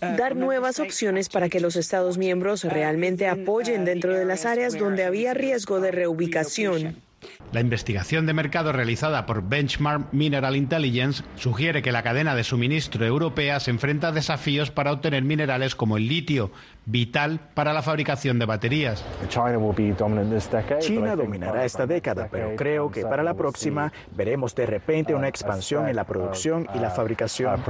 Dar 0.00 0.36
nuevas 0.36 0.80
opciones 0.80 1.28
para 1.28 1.48
que 1.48 1.60
los 1.60 1.76
Estados 1.76 2.16
miembros 2.16 2.64
realmente 2.64 3.28
apoyen 3.28 3.84
dentro 3.84 4.14
de 4.14 4.24
las 4.24 4.46
áreas 4.46 4.78
donde 4.78 5.04
había 5.04 5.34
riesgo 5.34 5.80
de 5.80 5.90
reubicación. 5.90 6.96
La 7.52 7.60
investigación 7.60 8.24
de 8.24 8.32
mercado 8.32 8.72
realizada 8.72 9.26
por 9.26 9.42
Benchmark 9.42 10.12
Mineral 10.12 10.56
Intelligence 10.56 11.22
sugiere 11.36 11.82
que 11.82 11.92
la 11.92 12.02
cadena 12.02 12.34
de 12.34 12.44
suministro 12.44 13.04
europea 13.04 13.60
se 13.60 13.70
enfrenta 13.70 14.08
a 14.08 14.12
desafíos 14.12 14.70
para 14.70 14.90
obtener 14.90 15.22
minerales 15.22 15.74
como 15.74 15.98
el 15.98 16.08
litio, 16.08 16.50
vital 16.86 17.40
para 17.54 17.74
la 17.74 17.82
fabricación 17.82 18.38
de 18.38 18.46
baterías. 18.46 19.04
China 20.80 21.14
dominará 21.14 21.64
esta 21.64 21.86
década, 21.86 22.28
pero 22.30 22.56
creo 22.56 22.90
que 22.90 23.02
para 23.02 23.22
la 23.22 23.34
próxima 23.34 23.92
veremos 24.16 24.54
de 24.54 24.66
repente 24.66 25.14
una 25.14 25.28
expansión 25.28 25.88
en 25.88 25.96
la 25.96 26.04
producción 26.04 26.66
y 26.74 26.78
la 26.78 26.90
fabricación. 26.90 27.62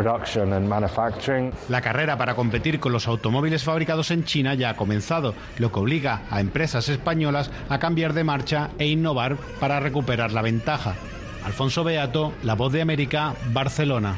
La 1.68 1.80
carrera 1.80 2.16
para 2.16 2.34
competir 2.36 2.78
con 2.78 2.92
los 2.92 3.08
automóviles 3.08 3.64
fabricados 3.64 4.12
en 4.12 4.24
China 4.24 4.54
ya 4.54 4.70
ha 4.70 4.76
comenzado, 4.76 5.34
lo 5.58 5.72
que 5.72 5.80
obliga 5.80 6.22
a 6.30 6.40
empresas 6.40 6.88
españolas 6.88 7.50
a 7.68 7.78
cambiar 7.80 8.12
de 8.12 8.24
marcha 8.24 8.70
e 8.78 8.86
innovar 8.86 9.36
para 9.60 9.80
recuperar 9.80 10.32
la 10.32 10.42
ventaja. 10.42 10.94
Alfonso 11.44 11.84
Beato, 11.84 12.32
La 12.42 12.54
Voz 12.54 12.72
de 12.72 12.82
América, 12.82 13.34
Barcelona. 13.52 14.16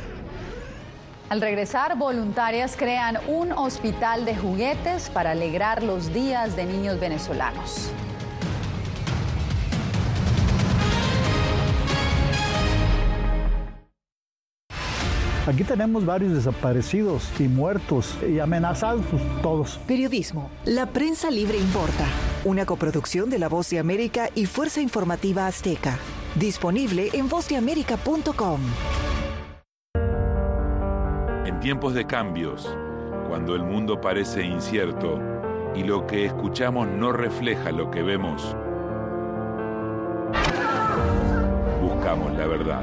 Al 1.31 1.41
regresar, 1.41 1.97
voluntarias 1.97 2.77
crean 2.77 3.19
un 3.27 3.53
hospital 3.53 4.25
de 4.25 4.37
juguetes 4.37 5.09
para 5.09 5.31
alegrar 5.31 5.83
los 5.83 6.13
días 6.13 6.55
de 6.55 6.67
niños 6.67 7.01
venezolanos. 7.01 7.91
Aquí 15.47 15.63
tenemos 15.63 16.07
varios 16.07 16.33
desaparecidos 16.33 17.29
y 17.39 17.49
muertos 17.49 18.17
y 18.27 18.39
amenazados 18.39 19.05
todos. 19.43 19.79
Periodismo. 19.87 20.51
La 20.65 20.87
prensa 20.87 21.31
libre 21.31 21.59
importa. 21.59 22.07
Una 22.45 22.67
coproducción 22.67 23.31
de 23.31 23.39
La 23.39 23.49
Voz 23.49 23.71
de 23.71 23.79
América 23.79 24.29
y 24.35 24.45
Fuerza 24.45 24.83
Informativa 24.83 25.47
Azteca. 25.47 25.99
Disponible 26.35 27.09
en 27.15 27.27
vozdeamerica.com. 27.27 28.61
En 31.47 31.61
tiempos 31.61 31.95
de 31.95 32.07
cambios, 32.07 32.69
cuando 33.29 33.55
el 33.55 33.63
mundo 33.63 33.99
parece 33.99 34.45
incierto 34.45 35.23
y 35.75 35.85
lo 35.85 36.07
que 36.07 36.27
escuchamos 36.27 36.87
no 36.87 37.13
refleja 37.13 37.73
lo 37.73 37.91
que 37.91 38.03
vemos, 38.03 38.55
buscamos 41.81 42.31
la 42.37 42.47
verdad. 42.47 42.83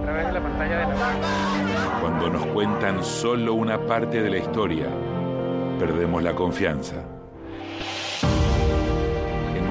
A 0.00 0.02
través 0.02 0.26
de 0.26 0.32
la 0.32 0.42
pantalla 0.42 0.78
de 0.78 0.86
la 0.86 2.00
Cuando 2.00 2.30
nos 2.30 2.46
cuentan 2.46 3.04
solo 3.04 3.54
una 3.54 3.78
parte 3.86 4.22
de 4.22 4.30
la 4.30 4.38
historia, 4.38 4.88
perdemos 5.78 6.20
la 6.20 6.34
confianza. 6.34 7.07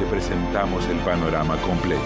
te 0.00 0.06
presentamos 0.06 0.86
el 0.88 0.96
panorama 1.00 1.56
completo. 1.58 2.00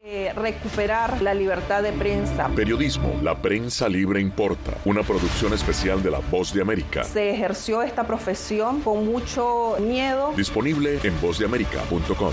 Eh, 0.00 0.32
recuperar 0.34 1.20
la 1.20 1.34
libertad 1.34 1.82
de 1.82 1.92
prensa. 1.92 2.48
Periodismo, 2.56 3.20
la 3.22 3.40
prensa 3.42 3.88
libre 3.88 4.20
importa. 4.20 4.72
Una 4.86 5.02
producción 5.02 5.52
especial 5.52 6.02
de 6.02 6.10
La 6.10 6.18
Voz 6.18 6.54
de 6.54 6.62
América. 6.62 7.04
Se 7.04 7.30
ejerció 7.30 7.82
esta 7.82 8.06
profesión 8.06 8.80
con 8.80 9.04
mucho 9.04 9.76
miedo. 9.80 10.32
Disponible 10.34 10.98
en 11.02 11.20
vozdeamerica.com. 11.20 12.32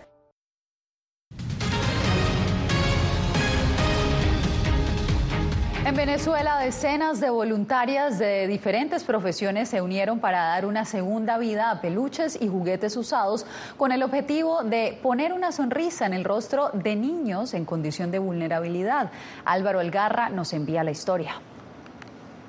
En 5.91 5.97
Venezuela, 5.97 6.57
decenas 6.57 7.19
de 7.19 7.29
voluntarias 7.29 8.17
de 8.17 8.47
diferentes 8.47 9.03
profesiones 9.03 9.67
se 9.67 9.81
unieron 9.81 10.21
para 10.21 10.45
dar 10.45 10.65
una 10.65 10.85
segunda 10.85 11.37
vida 11.37 11.69
a 11.69 11.81
peluches 11.81 12.41
y 12.41 12.47
juguetes 12.47 12.95
usados 12.95 13.45
con 13.75 13.91
el 13.91 14.01
objetivo 14.01 14.63
de 14.63 14.97
poner 15.03 15.33
una 15.33 15.51
sonrisa 15.51 16.05
en 16.05 16.13
el 16.13 16.23
rostro 16.23 16.69
de 16.69 16.95
niños 16.95 17.53
en 17.53 17.65
condición 17.65 18.09
de 18.09 18.19
vulnerabilidad. 18.19 19.11
Álvaro 19.43 19.81
Algarra 19.81 20.29
nos 20.29 20.53
envía 20.53 20.85
la 20.85 20.91
historia. 20.91 21.33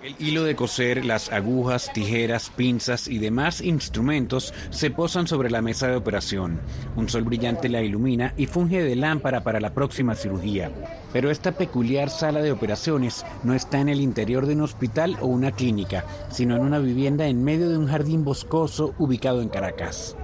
El 0.03 0.17
hilo 0.19 0.43
de 0.43 0.57
coser, 0.57 1.05
las 1.05 1.31
agujas, 1.31 1.93
tijeras, 1.93 2.51
pinzas 2.51 3.07
y 3.07 3.19
demás 3.19 3.61
instrumentos 3.61 4.53
se 4.71 4.91
posan 4.91 5.29
sobre 5.29 5.49
la 5.49 5.63
mesa 5.63 5.87
de 5.87 5.95
operación. 5.95 6.61
Un 6.97 7.09
sol 7.09 7.23
brillante 7.23 7.69
la 7.69 7.83
ilumina 7.83 8.35
y 8.37 8.47
funge 8.47 8.83
de 8.83 8.97
lámpara 8.97 9.45
para 9.45 9.61
la 9.61 9.75
próxima 9.75 10.17
cirugía. 10.17 10.73
Pero 11.13 11.31
esta 11.31 11.53
peculiar 11.53 12.11
sala 12.11 12.43
de 12.43 12.51
operaciones 12.51 13.25
no 13.45 13.55
está 13.55 13.79
en 13.79 13.89
el 13.89 14.01
interior 14.01 14.47
de 14.47 14.55
un 14.55 14.63
hospital 14.63 15.17
o 15.21 15.27
una 15.27 15.53
clínica, 15.53 16.05
sino 16.33 16.57
en 16.57 16.63
una 16.63 16.81
vivienda 16.81 17.29
en 17.29 17.45
medio 17.45 17.71
de 17.71 17.79
un 17.79 17.87
jardín 17.87 18.25
boscoso 18.25 18.97
ubicado 18.99 19.41
en 19.41 19.51
Caracas. 19.51 20.17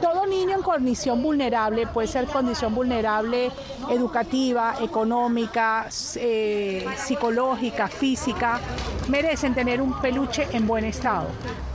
Todo 0.00 0.26
niño 0.26 0.56
en 0.56 0.62
condición 0.62 1.22
vulnerable, 1.22 1.86
puede 1.86 2.08
ser 2.08 2.26
condición 2.26 2.74
vulnerable 2.74 3.50
educativa, 3.90 4.76
económica, 4.80 5.88
eh, 6.16 6.86
psicológica, 6.96 7.88
física, 7.88 8.60
merecen 9.08 9.54
tener 9.54 9.80
un 9.80 10.00
peluche 10.00 10.46
en 10.52 10.66
buen 10.66 10.84
estado. 10.84 11.28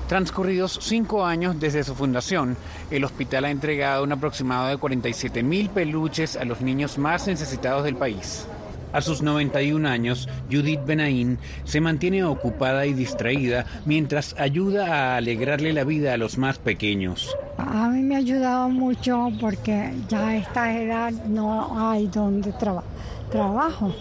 Transcurridos 0.07 0.79
cinco 0.81 1.23
años 1.23 1.59
desde 1.59 1.83
su 1.83 1.93
fundación, 1.93 2.57
el 2.89 3.03
hospital 3.03 3.45
ha 3.45 3.51
entregado 3.51 4.03
un 4.03 4.11
aproximado 4.11 4.67
de 4.67 4.77
47 4.77 5.43
mil 5.43 5.69
peluches 5.69 6.35
a 6.35 6.45
los 6.45 6.61
niños 6.61 6.97
más 6.97 7.27
necesitados 7.27 7.83
del 7.83 7.95
país. 7.95 8.47
A 8.91 9.01
sus 9.01 9.21
91 9.21 9.87
años, 9.87 10.27
Judith 10.51 10.83
Benaín 10.83 11.37
se 11.63 11.79
mantiene 11.79 12.23
ocupada 12.23 12.87
y 12.87 12.93
distraída 12.93 13.67
mientras 13.85 14.35
ayuda 14.39 15.13
a 15.13 15.17
alegrarle 15.17 15.73
la 15.73 15.83
vida 15.83 16.13
a 16.15 16.17
los 16.17 16.39
más 16.39 16.57
pequeños. 16.57 17.37
A 17.71 17.87
mí 17.87 18.01
me 18.01 18.15
ha 18.15 18.17
ayudado 18.17 18.67
mucho 18.67 19.29
porque 19.39 19.93
ya 20.07 20.29
a 20.29 20.35
esta 20.37 20.75
edad 20.75 21.11
no 21.27 21.69
hay 21.79 22.07
donde 22.07 22.51
trabajo. 22.51 23.93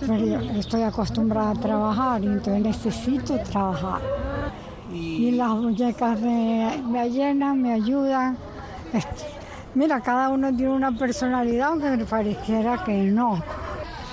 Pero 0.00 0.40
estoy 0.50 0.82
acostumbrada 0.82 1.52
a 1.52 1.54
trabajar 1.54 2.22
y 2.22 2.26
entonces 2.26 2.62
necesito 2.62 3.38
trabajar. 3.38 4.02
Y, 4.92 5.30
las 5.30 5.48
muñecas 5.48 6.20
me, 6.20 6.82
me 6.86 7.08
llenan, 7.08 7.62
me 7.62 7.72
ayudan. 7.72 8.36
Este, 8.92 9.24
mira, 9.74 10.02
cada 10.02 10.28
uno 10.28 10.54
tiene 10.54 10.72
una 10.72 10.92
personalidad, 10.92 11.68
aunque 11.68 12.04
pareciera 12.04 12.84
que 12.84 13.04
no. 13.04 13.42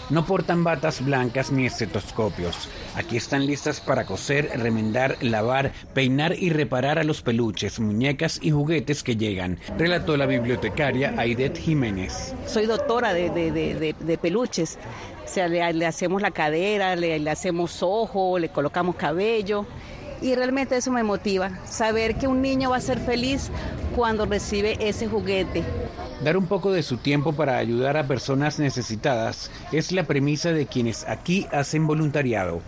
No 0.10 0.24
portan 0.24 0.64
batas 0.64 1.04
blancas 1.04 1.52
ni 1.52 1.66
estetoscopios. 1.66 2.70
Aquí 2.96 3.18
están 3.18 3.46
listas 3.48 3.82
para 3.82 4.06
coser, 4.06 4.52
remendar, 4.56 5.18
lavar, 5.22 5.72
peinar 5.96 6.36
y 6.38 6.52
reparar 6.52 7.00
a 7.00 7.04
los 7.04 7.24
peluches, 7.24 7.80
muñecas 7.80 8.40
y 8.42 8.52
juguetes 8.52 9.02
que 9.02 9.18
llegan, 9.18 9.60
relató 9.80 10.16
la 10.16 10.28
bibliotecaria 10.28 11.16
Aidet 11.18 11.58
Jiménez. 11.58 12.36
Soy 12.46 12.68
doctora 12.68 13.14
de, 13.14 14.20
peluches. 14.22 14.78
O 15.24 15.28
sea, 15.28 15.48
le, 15.48 15.86
hacemos 15.88 16.22
la 16.22 16.30
cadera, 16.30 16.96
le, 16.96 17.18
le 17.18 17.32
hacemos 17.32 17.82
ojo, 17.82 18.38
le 18.38 18.50
colocamos 18.50 18.96
cabello 18.96 19.66
y 20.22 20.36
realmente 20.36 20.78
eso 20.78 20.92
me 20.92 21.04
motiva, 21.04 21.52
saber 21.66 22.16
que 22.16 22.28
un 22.28 22.42
niño 22.42 22.70
va 22.70 22.78
a 22.78 22.82
ser 22.82 23.00
feliz 23.00 23.50
cuando 23.96 24.26
recibe 24.26 24.78
ese 24.80 25.08
juguete. 25.08 25.64
Dar 26.24 26.38
un 26.38 26.48
poco 26.48 26.72
de 26.72 26.82
su 26.82 26.98
tiempo 26.98 27.34
para 27.34 27.58
ayudar 27.58 27.98
a 27.98 28.08
personas 28.08 28.58
necesitadas 28.58 29.52
es 29.72 29.92
la 29.92 30.04
premisa 30.04 30.54
de 30.54 30.66
quienes 30.66 31.06
aquí 31.08 31.46
hacen 31.52 31.88
voluntariado. 31.88 32.62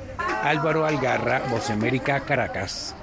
Álvaro 0.44 0.86
Algarra, 0.86 1.42
Voz 1.50 1.70
América, 1.70 2.20
Caracas. 2.20 2.94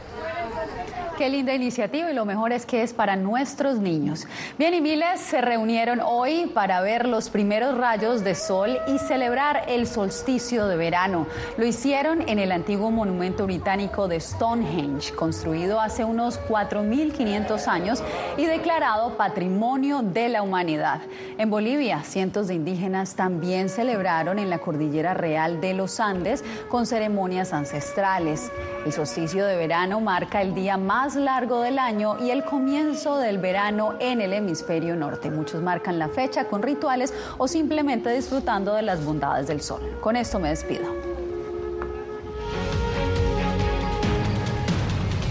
Qué 1.17 1.31
linda 1.31 1.55
iniciativa 1.55 2.11
y 2.11 2.15
lo 2.15 2.25
mejor 2.25 2.51
es 2.53 2.67
que 2.67 2.83
es 2.83 2.93
para 2.93 3.15
nuestros 3.15 3.79
niños. 3.79 4.27
Bien, 4.59 4.75
y 4.75 4.81
miles 4.81 5.21
se 5.21 5.41
reunieron 5.41 6.01
hoy 6.01 6.51
para 6.53 6.81
ver 6.81 7.07
los 7.07 7.31
primeros 7.31 7.79
rayos 7.79 8.25
de 8.25 8.35
sol 8.35 8.79
y 8.89 8.99
celebrar 8.99 9.63
el 9.69 9.87
solsticio 9.87 10.67
de 10.67 10.77
verano. 10.77 11.29
Lo 11.57 11.65
hicieron 11.65 12.29
en 12.29 12.41
el 12.41 12.51
antiguo 12.51 12.91
monumento 12.91 13.47
británico 13.47 14.09
de 14.09 14.19
Stonehenge, 14.19 15.15
construido 15.15 15.81
hace 15.81 16.05
unos 16.05 16.41
4.500 16.49 17.69
años 17.69 18.03
y 18.37 18.47
declarado 18.47 19.17
Patrimonio 19.17 20.03
de 20.03 20.29
la 20.29 20.43
Humanidad. 20.43 21.01
En 21.39 21.49
Bolivia, 21.49 22.03
cientos 22.03 22.49
de 22.49 22.55
indígenas 22.55 23.15
también 23.15 23.69
celebraron 23.69 24.41
en 24.41 24.51
la 24.51 24.59
Cordillera 24.59 25.15
Real 25.15 25.61
de 25.61 25.75
los 25.75 26.01
Andes 26.01 26.43
con 26.69 26.87
ceremonias 26.87 27.53
ancestrales. 27.53 28.51
El 28.85 28.93
solsticio 28.93 29.47
de 29.47 29.57
verano 29.57 30.01
marca 30.01 30.43
el 30.43 30.55
día 30.55 30.77
más 30.77 31.04
más 31.05 31.17
largo 31.17 31.61
del 31.61 31.79
año 31.79 32.17
y 32.19 32.31
el 32.31 32.45
comienzo 32.45 33.19
del 33.19 33.37
verano 33.37 33.95
en 33.99 34.23
el 34.23 34.33
hemisferio 34.33 34.97
norte. 34.97 35.31
Muchos 35.31 35.61
marcan 35.61 35.99
la 35.99 36.09
fecha 36.09 36.47
con 36.47 36.63
rituales 36.63 37.13
o 37.37 37.47
simplemente 37.47 38.09
disfrutando 38.11 38.73
de 38.73 38.81
las 38.81 39.05
bondades 39.05 39.47
del 39.47 39.61
sol. 39.61 39.83
Con 40.01 40.17
esto 40.17 40.39
me 40.39 40.49
despido. 40.49 41.14